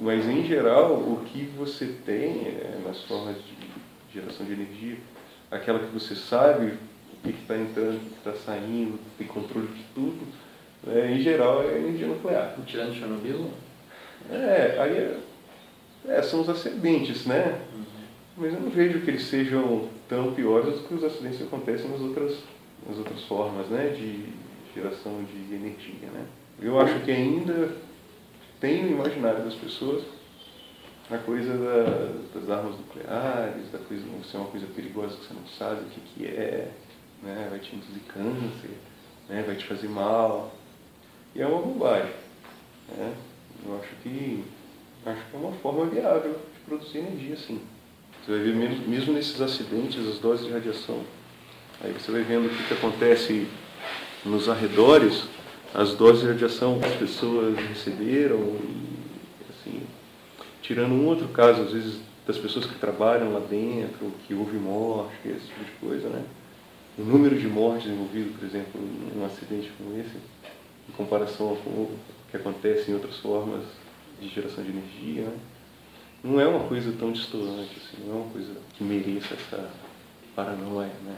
Mas 0.00 0.24
em 0.26 0.46
geral, 0.46 0.94
o 0.94 1.24
que 1.26 1.42
você 1.58 1.86
tem 2.06 2.46
é, 2.46 2.80
nas 2.86 3.02
formas 3.02 3.36
de 3.36 4.14
geração 4.14 4.46
de 4.46 4.52
energia, 4.52 4.96
aquela 5.50 5.78
que 5.80 5.92
você 5.92 6.14
sabe 6.14 6.74
o 7.24 7.28
que 7.28 7.40
está 7.40 7.56
entrando, 7.56 7.96
o 7.96 8.00
que 8.00 8.18
está 8.18 8.32
saindo, 8.34 8.98
tem 9.18 9.26
controle 9.26 9.68
de 9.68 9.84
tudo, 9.94 10.26
né? 10.84 11.12
em 11.12 11.20
geral 11.20 11.62
é 11.62 11.78
energia 11.78 12.06
nuclear. 12.06 12.56
Tirando 12.66 12.94
Chernobyl? 12.94 13.50
É, 14.30 14.76
aí 14.78 14.96
é, 14.96 15.18
é, 16.08 16.22
são 16.22 16.40
os 16.40 16.48
acidentes, 16.48 17.26
né? 17.26 17.60
Uhum. 17.74 17.84
Mas 18.36 18.54
eu 18.54 18.60
não 18.60 18.70
vejo 18.70 19.00
que 19.00 19.10
eles 19.10 19.24
sejam 19.24 19.88
tão 20.08 20.32
piores 20.32 20.78
do 20.78 20.88
que 20.88 20.94
os 20.94 21.04
acidentes 21.04 21.38
que 21.38 21.44
acontecem 21.44 21.90
nas 21.90 22.00
outras, 22.00 22.38
nas 22.86 22.98
outras 22.98 23.22
formas 23.24 23.68
né? 23.68 23.88
de 23.90 24.24
geração 24.74 25.22
de 25.24 25.54
energia. 25.54 26.08
Né? 26.12 26.24
Eu 26.60 26.80
acho 26.80 27.00
que 27.00 27.10
ainda 27.10 27.74
tem 28.60 28.84
no 28.84 28.90
imaginário 28.92 29.44
das 29.44 29.54
pessoas 29.54 30.02
a 31.10 31.18
coisa 31.18 31.52
da, 31.54 32.38
das 32.38 32.50
armas 32.50 32.76
nucleares, 32.76 33.70
da 33.72 33.78
coisa 33.78 34.04
ser 34.30 34.36
uma 34.36 34.46
coisa 34.46 34.66
perigosa 34.66 35.16
que 35.16 35.26
você 35.26 35.34
não 35.34 35.46
sabe 35.46 35.80
o 35.80 35.84
que, 35.86 36.00
que 36.00 36.26
é, 36.26 36.70
né? 37.22 37.48
vai 37.50 37.58
te 37.58 37.74
induzir 37.74 38.02
câncer, 38.08 38.70
né? 39.28 39.42
vai 39.46 39.56
te 39.56 39.66
fazer 39.66 39.88
mal. 39.88 40.54
E 41.34 41.42
é 41.42 41.46
uma 41.46 41.62
bobagem. 41.62 42.12
Né? 42.96 43.14
Eu 43.66 43.78
acho 43.78 43.94
que, 44.02 44.44
acho 45.06 45.20
que 45.26 45.36
é 45.36 45.38
uma 45.38 45.52
forma 45.52 45.86
viável 45.86 46.32
de 46.32 46.60
produzir 46.66 46.98
energia, 46.98 47.36
sim. 47.36 47.60
Você 48.24 48.32
vai 48.32 48.40
ver 48.40 48.54
mesmo, 48.54 48.88
mesmo 48.88 49.12
nesses 49.12 49.40
acidentes, 49.40 50.06
as 50.06 50.18
doses 50.18 50.46
de 50.46 50.52
radiação. 50.52 51.00
Aí 51.82 51.92
você 51.92 52.10
vai 52.10 52.22
vendo 52.22 52.46
o 52.46 52.50
que, 52.50 52.62
que 52.64 52.74
acontece 52.74 53.48
nos 54.24 54.48
arredores, 54.48 55.24
as 55.74 55.94
doses 55.94 56.22
de 56.22 56.28
radiação 56.28 56.78
que 56.78 56.86
as 56.86 56.96
pessoas 56.96 57.56
receberam, 57.56 58.38
e, 58.38 59.50
assim, 59.50 59.82
tirando 60.60 60.92
um 60.92 61.06
outro 61.06 61.28
caso, 61.28 61.62
às 61.62 61.72
vezes, 61.72 62.00
das 62.26 62.36
pessoas 62.36 62.66
que 62.66 62.74
trabalham 62.74 63.32
lá 63.32 63.40
dentro, 63.40 64.12
que 64.26 64.34
houve 64.34 64.58
morte, 64.58 65.16
esse 65.24 65.46
tipo 65.46 65.64
de 65.64 65.72
coisa, 65.80 66.08
né? 66.08 66.22
O 66.98 67.02
número 67.02 67.38
de 67.38 67.46
mortes 67.46 67.90
envolvido, 67.90 68.36
por 68.38 68.44
exemplo, 68.44 68.80
em 68.80 69.18
um 69.18 69.24
acidente 69.24 69.70
como 69.78 69.98
esse, 69.98 70.16
em 70.88 70.92
comparação 70.92 71.56
com 71.56 71.70
o 71.70 71.98
que 72.30 72.36
acontece 72.36 72.90
em 72.90 72.94
outras 72.94 73.16
formas 73.18 73.64
de 74.20 74.28
geração 74.28 74.62
de 74.62 74.70
energia, 74.70 75.22
né? 75.22 75.38
não 76.22 76.38
é 76.40 76.46
uma 76.46 76.68
coisa 76.68 76.92
tão 76.98 77.12
distante, 77.12 77.76
assim, 77.76 78.04
não 78.06 78.14
é 78.14 78.22
uma 78.22 78.30
coisa 78.30 78.54
que 78.74 78.84
mereça 78.84 79.34
essa 79.34 79.70
paranoia, 80.36 80.92
né? 81.02 81.16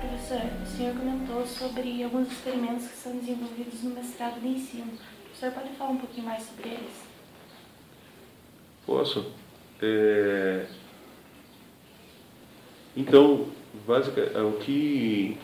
Professor, 0.00 0.50
o 0.62 0.66
senhor 0.66 0.96
comentou 0.96 1.46
sobre 1.46 2.02
alguns 2.02 2.32
experimentos 2.32 2.88
que 2.88 2.96
são 2.96 3.16
desenvolvidos 3.16 3.82
no 3.84 3.90
mestrado 3.90 4.40
de 4.40 4.48
ensino. 4.48 4.92
O 5.32 5.36
senhor 5.36 5.52
pode 5.52 5.68
falar 5.70 5.90
um 5.90 5.98
pouquinho 5.98 6.26
mais 6.26 6.42
sobre 6.42 6.70
eles? 6.70 7.12
Posso. 8.84 9.32
É... 9.80 10.66
Então, 12.96 13.46
basicamente, 13.86 14.36
o 14.36 14.52
que 14.58 15.38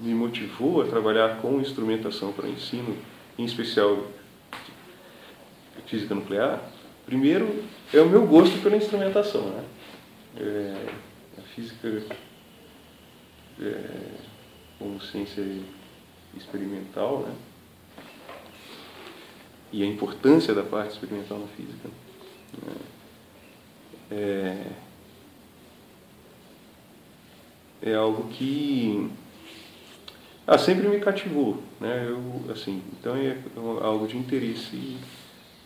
me 0.00 0.14
motivou 0.14 0.82
a 0.82 0.86
trabalhar 0.86 1.40
com 1.40 1.60
instrumentação 1.60 2.32
para 2.32 2.48
ensino 2.48 2.96
em 3.38 3.44
especial 3.44 4.06
física 5.86 6.14
nuclear, 6.14 6.60
primeiro 7.04 7.64
é 7.92 8.00
o 8.00 8.08
meu 8.08 8.26
gosto 8.26 8.62
pela 8.62 8.76
instrumentação. 8.76 9.50
Né? 9.50 9.64
É, 10.36 10.86
a 11.38 11.42
física 11.54 12.02
é, 13.60 13.84
como 14.78 15.00
ciência 15.00 15.44
experimental, 16.36 17.20
né? 17.20 17.34
e 19.72 19.82
a 19.82 19.86
importância 19.86 20.54
da 20.54 20.62
parte 20.62 20.92
experimental 20.92 21.38
na 21.38 21.46
física. 21.48 21.88
Né? 22.64 22.74
É, 24.12 24.66
é 27.82 27.94
algo 27.94 28.28
que 28.28 29.10
ah, 30.46 30.58
sempre 30.58 30.88
me 30.88 30.98
cativou, 30.98 31.62
né? 31.80 32.06
Eu, 32.08 32.52
assim, 32.52 32.82
então 32.98 33.14
é 33.16 33.36
algo 33.82 34.06
de 34.06 34.16
interesse 34.16 34.96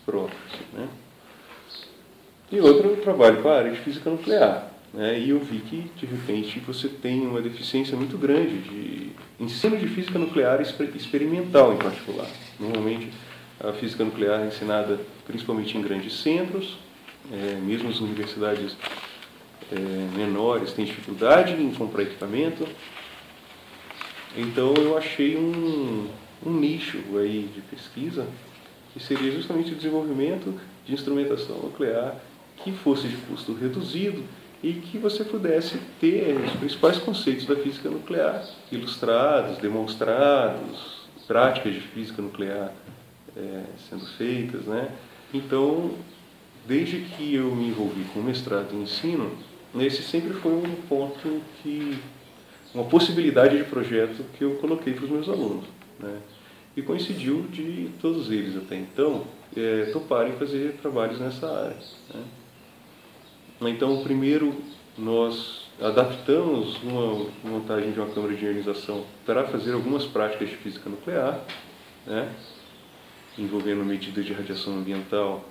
próprio, 0.05 0.39
né? 0.73 0.89
E 2.53 2.61
outro, 2.61 2.91
eu 2.91 2.97
trabalho 3.01 3.43
com 3.43 3.49
a 3.49 3.57
área 3.57 3.71
de 3.71 3.81
física 3.81 4.11
nuclear, 4.11 4.71
né? 4.93 5.19
E 5.19 5.31
eu 5.31 5.41
vi 5.41 5.59
que, 5.61 5.91
de 5.97 6.07
repente, 6.07 6.61
você 6.61 6.89
tem 6.89 7.27
uma 7.27 7.41
deficiência 7.41 7.97
muito 7.97 8.19
grande 8.19 8.59
de 8.59 9.13
ensino 9.41 9.77
de 9.77 9.89
física 9.89 10.19
nuclear 10.19 10.61
experimental, 10.61 11.73
em 11.73 11.79
particular. 11.79 12.29
Normalmente, 12.61 13.11
a 13.59 13.73
física 13.73 14.05
nuclear 14.05 14.43
é 14.43 14.49
ensinada 14.49 15.01
principalmente 15.27 15.77
em 15.79 15.83
grandes 15.83 16.21
centros, 16.21 16.77
é, 17.33 17.55
mesmo 17.55 17.89
as 17.89 18.01
universidades 18.01 18.77
é, 19.73 20.17
menores 20.17 20.73
têm 20.73 20.85
dificuldade 20.85 21.53
em 21.53 21.73
comprar 21.73 22.03
equipamento, 22.03 22.67
então 24.37 24.75
eu 24.75 24.97
achei 24.97 25.37
um, 25.37 26.09
um 26.45 26.53
nicho 26.53 26.99
aí 27.17 27.49
de 27.55 27.61
pesquisa 27.63 28.27
que 28.93 29.01
seria 29.01 29.31
justamente 29.33 29.73
o 29.73 29.77
desenvolvimento 29.77 30.59
de 30.85 30.93
instrumentação 30.95 31.57
nuclear 31.57 32.17
que 32.57 32.73
fosse 32.73 33.09
de 33.09 33.17
custo 33.17 33.55
reduzido 33.55 34.23
e 34.63 34.73
que 34.73 34.99
você 34.99 35.25
pudesse 35.25 35.79
ter 36.01 36.37
os 36.37 36.53
principais 36.53 36.99
conceitos 36.99 37.45
da 37.47 37.57
física 37.57 37.91
nuclear 37.91 38.45
ilustrados, 38.73 39.59
demonstrados, 39.59 41.05
práticas 41.27 41.75
de 41.75 41.81
física 41.81 42.23
nuclear 42.23 42.73
é, 43.37 43.65
sendo 43.89 44.07
feitas, 44.17 44.63
né? 44.63 44.91
Então, 45.33 45.93
desde 46.67 47.01
que 47.01 47.35
eu 47.35 47.55
me 47.55 47.69
envolvi 47.69 48.05
com 48.13 48.21
o 48.21 48.23
mestrado 48.23 48.73
em 48.73 48.83
ensino, 48.83 49.33
esse 49.83 50.03
sempre 50.03 50.35
foi 50.35 50.53
um 50.53 50.77
ponto 50.89 51.43
que 51.63 51.99
uma 52.75 52.85
possibilidade 52.85 53.57
de 53.57 53.65
projeto 53.65 54.25
que 54.37 54.43
eu 54.43 54.57
coloquei 54.57 54.93
para 54.93 55.05
os 55.05 55.11
meus 55.11 55.29
alunos. 55.29 55.65
Né? 55.99 56.19
E 56.77 56.83
coincidiu 56.83 57.43
de 57.51 57.91
todos 58.01 58.31
eles 58.31 58.57
até 58.57 58.77
então 58.77 59.25
é, 59.57 59.91
toparem 59.93 60.33
fazer 60.33 60.77
trabalhos 60.83 61.21
nessa 61.21 61.47
área. 61.47 61.77
Né? 62.13 62.25
Então, 63.71 64.03
primeiro, 64.03 64.55
nós 64.99 65.69
adaptamos 65.81 66.81
uma 66.83 67.27
montagem 67.45 67.93
de 67.93 67.99
uma 67.99 68.09
câmara 68.09 68.35
de 68.35 68.45
ionização 68.45 69.05
para 69.25 69.45
fazer 69.45 69.73
algumas 69.73 70.05
práticas 70.05 70.49
de 70.51 70.57
física 70.57 70.91
nuclear, 70.91 71.41
né? 72.07 72.33
envolvendo 73.39 73.85
medidas 73.85 74.25
de 74.25 74.33
radiação 74.33 74.75
ambiental, 74.75 75.45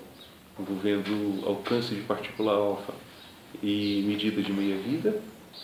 envolvendo 0.60 1.46
alcance 1.48 1.96
de 1.96 2.02
partícula 2.02 2.54
alfa 2.54 2.94
e 3.62 4.04
medida 4.08 4.42
de 4.42 4.52
meia-vida 4.52 5.22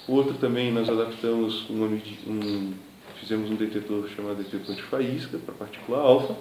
Outro 0.08 0.36
também 0.36 0.72
nós 0.72 0.88
adaptamos 0.90 1.70
uma, 1.70 1.88
um, 1.88 2.74
fizemos 3.20 3.50
um 3.50 3.56
detetor 3.56 4.08
chamado 4.10 4.38
detetor 4.38 4.76
de 4.76 4.82
faísca 4.84 5.38
para 5.38 5.54
partícula 5.54 6.00
alfa, 6.00 6.36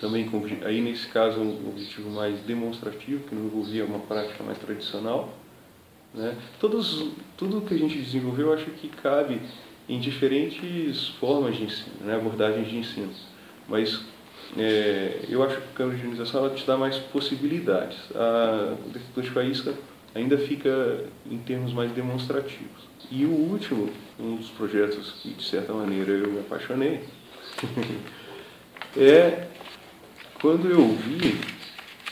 também 0.00 0.28
com, 0.28 0.42
aí 0.64 0.80
nesse 0.80 1.08
caso 1.08 1.40
um 1.40 1.68
objetivo 1.68 2.10
mais 2.10 2.40
demonstrativo, 2.40 3.24
que 3.24 3.34
não 3.34 3.44
envolvia 3.44 3.84
uma 3.84 3.98
prática 4.00 4.42
mais 4.42 4.58
tradicional. 4.58 5.34
Né? 6.14 6.36
Todos, 6.58 7.10
tudo 7.36 7.60
que 7.62 7.74
a 7.74 7.78
gente 7.78 7.98
desenvolveu 7.98 8.48
eu 8.48 8.54
acho 8.54 8.70
que 8.72 8.88
cabe 8.88 9.40
em 9.88 10.00
diferentes 10.00 11.08
formas 11.20 11.56
de 11.56 11.64
ensino, 11.64 11.96
né? 12.00 12.14
abordagens 12.14 12.68
de 12.68 12.76
ensino. 12.76 13.12
Mas 13.68 14.02
é, 14.56 15.24
eu 15.28 15.42
acho 15.42 15.56
que 15.56 15.62
a 15.62 15.74
câmara 15.74 15.98
de 15.98 16.04
ionização 16.04 16.44
ela 16.44 16.54
te 16.54 16.66
dá 16.66 16.76
mais 16.76 16.96
possibilidades. 16.96 17.98
A, 18.14 18.76
o 18.86 18.90
detetor 18.90 19.24
de 19.24 19.30
faísca 19.30 19.74
ainda 20.14 20.38
fica 20.38 21.04
em 21.30 21.38
termos 21.38 21.72
mais 21.72 21.90
demonstrativos. 21.92 22.84
E 23.10 23.24
o 23.24 23.30
último, 23.30 23.90
um 24.18 24.36
dos 24.36 24.48
projetos 24.50 25.12
que 25.22 25.30
de 25.30 25.44
certa 25.44 25.72
maneira 25.72 26.12
eu 26.12 26.30
me 26.30 26.40
apaixonei, 26.40 27.00
é 28.96 29.48
quando 30.40 30.70
eu 30.70 30.88
vi 30.88 31.40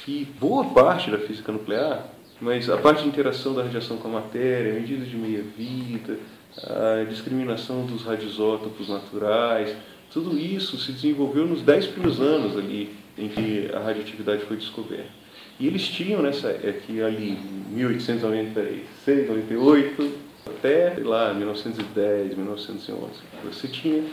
que 0.04 0.24
boa 0.38 0.64
parte 0.64 1.10
da 1.10 1.18
física 1.18 1.52
nuclear, 1.52 2.08
mas 2.40 2.68
a 2.68 2.76
parte 2.76 3.02
de 3.02 3.08
interação 3.08 3.54
da 3.54 3.62
radiação 3.62 3.96
com 3.98 4.08
a 4.08 4.20
matéria, 4.20 4.74
medidas 4.74 5.08
de 5.08 5.16
meia-vida, 5.16 6.18
a 6.58 7.04
discriminação 7.04 7.86
dos 7.86 8.02
radisótopos 8.02 8.88
naturais, 8.88 9.76
tudo 10.12 10.36
isso 10.36 10.76
se 10.76 10.92
desenvolveu 10.92 11.46
nos 11.46 11.62
dez 11.62 11.86
primeiros 11.86 12.20
anos 12.20 12.56
ali 12.56 12.94
em 13.16 13.28
que 13.28 13.70
a 13.72 13.78
radioatividade 13.78 14.44
foi 14.44 14.56
descoberta. 14.56 15.21
E 15.60 15.66
eles 15.66 15.86
tinham 15.86 16.22
nessa 16.22 16.48
é 16.48 16.80
que 16.84 17.00
ali 17.02 17.38
1896, 17.70 19.28
98 19.28 20.12
até 20.46 20.94
lá 21.04 21.32
1910, 21.32 22.34
1911, 22.34 23.12
você 23.44 23.68
tinha 23.68 24.04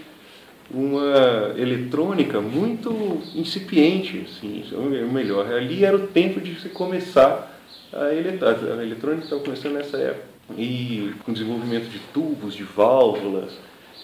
uma 0.71 1.53
eletrônica 1.57 2.39
muito 2.39 3.21
incipiente, 3.35 4.27
assim, 4.29 4.63
o 4.73 5.11
melhor. 5.11 5.51
Ali 5.51 5.83
era 5.83 5.95
o 5.95 6.07
tempo 6.07 6.39
de 6.39 6.59
se 6.59 6.69
começar 6.69 7.59
a 7.91 8.13
eletrônica. 8.13 8.73
A 8.73 8.83
eletrônica 8.83 9.23
estava 9.23 9.41
começando 9.41 9.73
nessa 9.73 9.97
época. 9.97 10.29
E 10.57 11.13
com 11.23 11.33
desenvolvimento 11.33 11.89
de 11.89 11.99
tubos, 12.13 12.53
de 12.55 12.63
válvulas 12.63 13.51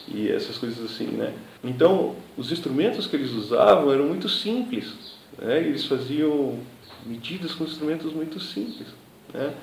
e 0.07 0.29
essas 0.29 0.57
coisas 0.57 0.83
assim, 0.83 1.07
né? 1.07 1.33
Então, 1.63 2.15
os 2.37 2.51
instrumentos 2.51 3.07
que 3.07 3.15
eles 3.15 3.31
usavam 3.31 3.91
eram 3.91 4.05
muito 4.05 4.29
simples. 4.29 4.93
Né? 5.37 5.59
Eles 5.59 5.85
faziam 5.85 6.59
medidas 7.05 7.53
com 7.53 7.63
instrumentos 7.63 8.13
muito 8.13 8.39
simples, 8.39 8.87
né? 9.33 9.53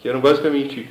Que 0.00 0.08
eram 0.08 0.20
basicamente 0.20 0.88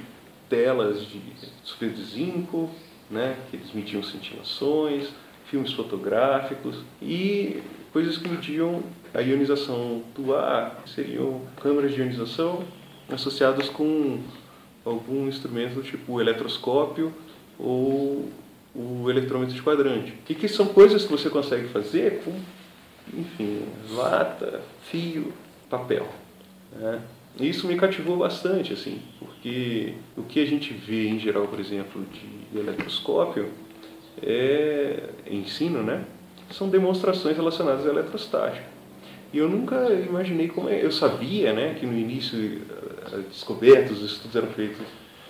telas 0.49 1.05
de 1.05 1.21
super 1.63 1.89
de 1.89 2.03
zinco, 2.03 2.69
né? 3.09 3.37
Que 3.49 3.57
eles 3.57 3.71
mediam 3.73 4.03
cintilações, 4.03 5.09
filmes 5.49 5.71
fotográficos 5.73 6.77
e 7.01 7.61
coisas 7.93 8.17
que 8.17 8.27
mediam 8.27 8.83
a 9.13 9.21
ionização 9.21 10.03
do 10.15 10.35
ar, 10.35 10.83
seriam 10.85 11.41
câmeras 11.61 11.93
de 11.93 11.99
ionização 11.99 12.63
associadas 13.09 13.69
com 13.69 14.19
algum 14.83 15.27
instrumento 15.27 15.81
tipo 15.81 16.13
o 16.13 16.21
eletroscópio 16.21 17.13
ou 17.57 18.29
o 18.75 19.09
eletrômetro 19.09 19.55
de 19.55 19.61
quadrante. 19.61 20.13
E 20.29 20.35
que 20.35 20.47
são 20.47 20.67
coisas 20.67 21.05
que 21.05 21.11
você 21.11 21.29
consegue 21.29 21.67
fazer 21.69 22.21
com, 22.23 22.39
enfim, 23.13 23.63
lata, 23.91 24.61
fio, 24.83 25.33
papel. 25.69 26.07
Né? 26.73 27.01
E 27.39 27.49
isso 27.49 27.67
me 27.67 27.75
cativou 27.75 28.17
bastante, 28.17 28.73
assim, 28.73 28.99
porque 29.19 29.93
o 30.15 30.23
que 30.23 30.41
a 30.41 30.45
gente 30.45 30.73
vê 30.73 31.07
em 31.07 31.19
geral, 31.19 31.47
por 31.47 31.59
exemplo, 31.59 32.03
de 32.11 32.57
eletroscópio 32.57 33.49
é 34.21 35.09
ensino, 35.29 35.83
né? 35.83 36.03
São 36.49 36.69
demonstrações 36.69 37.35
relacionadas 37.35 37.85
à 37.85 37.89
eletrostática. 37.89 38.65
E 39.31 39.37
eu 39.37 39.49
nunca 39.49 39.75
imaginei 39.91 40.47
como 40.47 40.69
é. 40.69 40.83
Eu 40.83 40.91
sabia, 40.91 41.53
né, 41.53 41.75
que 41.79 41.85
no 41.85 41.97
início 41.97 42.61
as 43.05 43.23
descobertas, 43.25 44.01
os 44.01 44.11
estudos 44.13 44.35
eram 44.35 44.47
feitos 44.47 44.77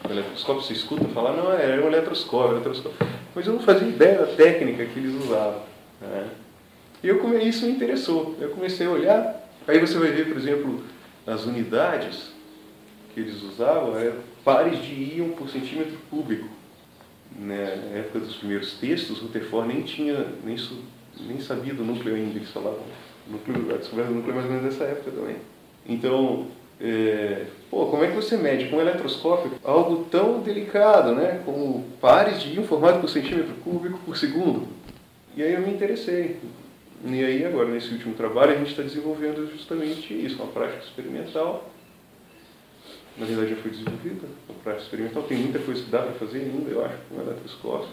com 0.04 0.12
eletroscópio. 0.12 0.62
Você 0.62 0.74
escuta 0.74 1.06
falar, 1.10 1.34
não, 1.34 1.52
é 1.52 1.80
um 1.80 1.88
eletroscópio, 1.88 2.56
eletroscópio. 2.56 3.08
Mas 3.36 3.46
eu 3.48 3.54
não 3.54 3.60
fazia 3.60 3.88
ideia 3.88 4.20
da 4.20 4.28
técnica 4.28 4.86
que 4.86 5.00
eles 5.00 5.14
usavam. 5.24 5.62
Né? 6.02 6.28
E 7.04 7.08
eu 7.08 7.40
isso 7.40 7.66
me 7.66 7.72
interessou. 7.72 8.36
Eu 8.40 8.50
comecei 8.50 8.88
a 8.88 8.92
olhar. 8.92 9.47
Aí 9.68 9.80
você 9.80 9.98
vai 9.98 10.12
ver, 10.12 10.28
por 10.28 10.38
exemplo, 10.38 10.84
as 11.26 11.46
unidades 11.46 12.32
que 13.14 13.20
eles 13.20 13.42
usavam 13.44 13.98
eram 13.98 14.18
pares 14.44 14.82
de 14.82 14.94
íon 14.94 15.30
por 15.32 15.50
centímetro 15.50 15.98
cúbico 16.10 16.48
né, 17.36 17.90
na 17.92 18.00
época 18.00 18.20
dos 18.20 18.36
primeiros 18.36 18.74
textos, 18.74 19.20
Rutherford 19.20 19.68
nem 19.68 19.84
tinha, 19.84 20.28
nem, 20.44 20.58
nem 21.22 21.40
sabia 21.40 21.74
do 21.74 21.84
núcleo 21.84 22.16
ainda, 22.16 22.38
eles 22.38 22.50
falavam. 22.50 22.80
Núcleo, 23.28 23.76
a 23.76 23.78
descoberta 23.78 24.10
do 24.12 24.16
núcleo 24.16 24.36
mais 24.36 24.48
ou 24.48 24.54
menos 24.54 24.70
dessa 24.72 24.86
época 24.86 25.12
também. 25.12 25.36
Então, 25.86 26.48
é, 26.80 27.46
pô, 27.70 27.88
como 27.88 28.04
é 28.04 28.08
que 28.08 28.16
você 28.16 28.38
mede 28.38 28.70
com 28.70 28.78
um 28.78 28.82
eletroscópio 28.82 29.52
algo 29.64 30.06
tão 30.06 30.42
delicado, 30.42 31.14
né, 31.14 31.42
como 31.46 31.86
pares 32.00 32.42
de 32.42 32.56
íon 32.56 32.64
formado 32.64 33.02
por 33.02 33.10
centímetro 33.10 33.54
cúbico 33.64 34.00
por 34.06 34.16
segundo? 34.16 34.68
E 35.36 35.44
aí 35.44 35.54
eu 35.54 35.62
me 35.62 35.74
interessei. 35.74 36.38
E 37.06 37.24
aí 37.24 37.46
agora, 37.46 37.70
nesse 37.70 37.92
último 37.92 38.16
trabalho, 38.16 38.54
a 38.54 38.56
gente 38.56 38.72
está 38.72 38.84
desenvolvendo 38.84 39.50
justamente 39.52 40.14
isso, 40.14 40.42
uma 40.42 40.52
prática 40.52 40.84
experimental 40.84 41.72
na 43.18 43.26
verdade 43.26 43.50
já 43.50 43.56
foi 43.58 43.72
desenvolvida, 43.72 44.28
a 44.48 44.54
prática 44.64 44.84
experimental. 44.84 45.24
Tem 45.24 45.38
muita 45.38 45.60
coisa 45.60 45.84
que 45.84 45.90
dá 45.90 46.04
para 46.04 46.14
fazer 46.14 46.40
ainda, 46.40 46.70
eu 46.70 46.86
acho, 46.86 46.98
com 47.10 47.20
eletroscópio. 47.20 47.90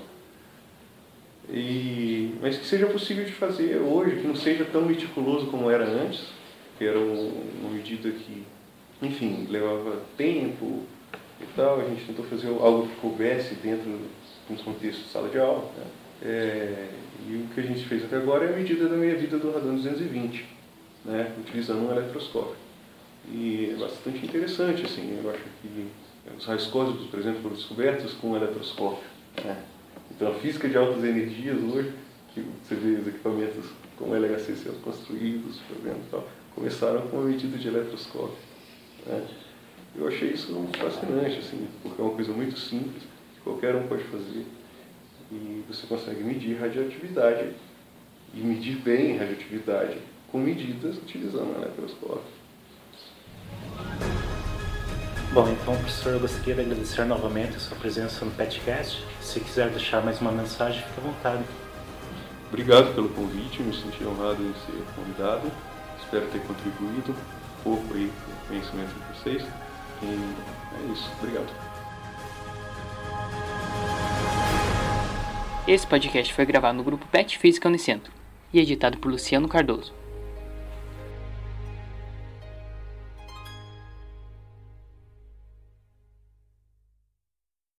E, 1.48 2.34
mas 2.40 2.56
que 2.58 2.66
seja 2.66 2.86
possível 2.86 3.24
de 3.24 3.32
fazer 3.32 3.76
hoje, 3.76 4.20
que 4.20 4.26
não 4.26 4.36
seja 4.36 4.64
tão 4.64 4.82
meticuloso 4.82 5.46
como 5.46 5.70
era 5.70 5.84
antes, 5.84 6.26
que 6.78 6.84
era 6.84 6.98
uma 6.98 7.70
medida 7.70 8.10
que, 8.10 8.44
enfim, 9.00 9.46
levava 9.48 10.02
tempo 10.16 10.82
e 11.40 11.46
tal. 11.56 11.80
A 11.80 11.84
gente 11.84 12.04
tentou 12.04 12.24
fazer 12.26 12.48
algo 12.48 12.88
que 12.88 12.96
coubesse 12.96 13.54
dentro 13.54 13.84
de 13.84 14.52
um 14.52 14.56
contexto 14.56 15.04
de 15.04 15.08
sala 15.08 15.28
de 15.28 15.38
aula. 15.38 15.70
Né? 15.76 15.84
É, 16.22 16.88
e 17.28 17.36
o 17.36 17.54
que 17.54 17.60
a 17.60 17.62
gente 17.62 17.84
fez 17.86 18.04
até 18.04 18.16
agora 18.16 18.46
é 18.46 18.52
a 18.52 18.56
medida 18.56 18.88
da 18.88 18.96
meia-vida 18.96 19.38
do 19.38 19.52
radon 19.52 19.76
220, 19.76 20.46
né? 21.04 21.32
utilizando 21.38 21.88
um 21.88 21.90
eletroscópio. 21.90 22.56
E 23.30 23.72
é 23.74 23.80
bastante 23.80 24.24
interessante, 24.24 24.84
assim, 24.84 25.18
eu 25.22 25.30
acho 25.30 25.42
que 25.62 25.86
os 26.36 26.44
raios 26.44 26.66
cósmicos, 26.66 27.06
por 27.06 27.18
exemplo, 27.18 27.42
foram 27.42 27.56
descobertos 27.56 28.12
com 28.14 28.30
um 28.30 28.36
eletroscópio. 28.36 29.04
Né? 29.42 29.56
Então 30.10 30.30
a 30.30 30.34
física 30.34 30.68
de 30.68 30.76
altas 30.76 31.02
energias 31.02 31.58
hoje, 31.62 31.92
que 32.34 32.44
você 32.62 32.74
vê 32.74 33.00
os 33.00 33.08
equipamentos 33.08 33.70
como 33.96 34.14
LHC 34.14 34.56
sendo 34.56 34.82
construídos, 34.82 35.60
por 35.60 35.78
exemplo, 35.78 36.02
tal, 36.10 36.28
começaram 36.54 37.02
com 37.08 37.18
uma 37.18 37.28
medida 37.28 37.56
de 37.56 37.68
eletroscópio. 37.68 38.36
Né? 39.06 39.26
Eu 39.96 40.08
achei 40.08 40.30
isso 40.30 40.52
fascinante, 40.76 41.38
assim, 41.38 41.68
porque 41.82 42.00
é 42.00 42.04
uma 42.04 42.14
coisa 42.14 42.32
muito 42.32 42.58
simples, 42.58 43.02
que 43.34 43.40
qualquer 43.42 43.74
um 43.76 43.86
pode 43.86 44.02
fazer. 44.04 44.44
E 45.34 45.64
você 45.66 45.84
consegue 45.88 46.22
medir 46.22 46.60
radioatividade, 46.60 47.50
e 48.32 48.40
medir 48.40 48.76
bem 48.76 49.16
radioatividade, 49.16 49.98
com 50.30 50.38
medidas 50.38 50.96
utilizando 50.96 51.56
o 51.56 51.60
eletroscópio. 51.60 52.22
Bom, 55.32 55.48
então, 55.48 55.74
professor, 55.74 56.12
eu 56.12 56.20
gostaria 56.20 56.54
de 56.54 56.60
agradecer 56.60 57.04
novamente 57.04 57.56
a 57.56 57.58
sua 57.58 57.76
presença 57.76 58.24
no 58.24 58.30
podcast. 58.30 59.04
Se 59.20 59.40
quiser 59.40 59.68
deixar 59.70 60.04
mais 60.04 60.20
uma 60.20 60.30
mensagem, 60.30 60.80
fique 60.80 61.00
à 61.00 61.02
vontade. 61.02 61.44
Obrigado 62.46 62.94
pelo 62.94 63.08
convite, 63.08 63.60
me 63.60 63.74
senti 63.74 64.04
honrado 64.04 64.40
em 64.40 64.54
ser 64.64 64.84
convidado. 64.94 65.50
Espero 65.98 66.26
ter 66.26 66.40
contribuído 66.42 67.10
um 67.10 67.62
pouco 67.64 67.94
aí 67.94 68.12
com 68.24 68.30
o 68.30 68.46
conhecimento 68.46 68.94
de 68.94 69.18
vocês. 69.18 69.42
E 70.02 70.06
é 70.06 70.92
isso. 70.92 71.10
Obrigado. 71.18 71.73
Esse 75.66 75.86
podcast 75.86 76.34
foi 76.34 76.44
gravado 76.44 76.76
no 76.76 76.84
grupo 76.84 77.06
Pet 77.06 77.38
Física 77.38 77.70
Unicentro 77.70 78.12
e 78.52 78.60
editado 78.60 78.98
por 78.98 79.10
Luciano 79.10 79.48
Cardoso. 79.48 79.94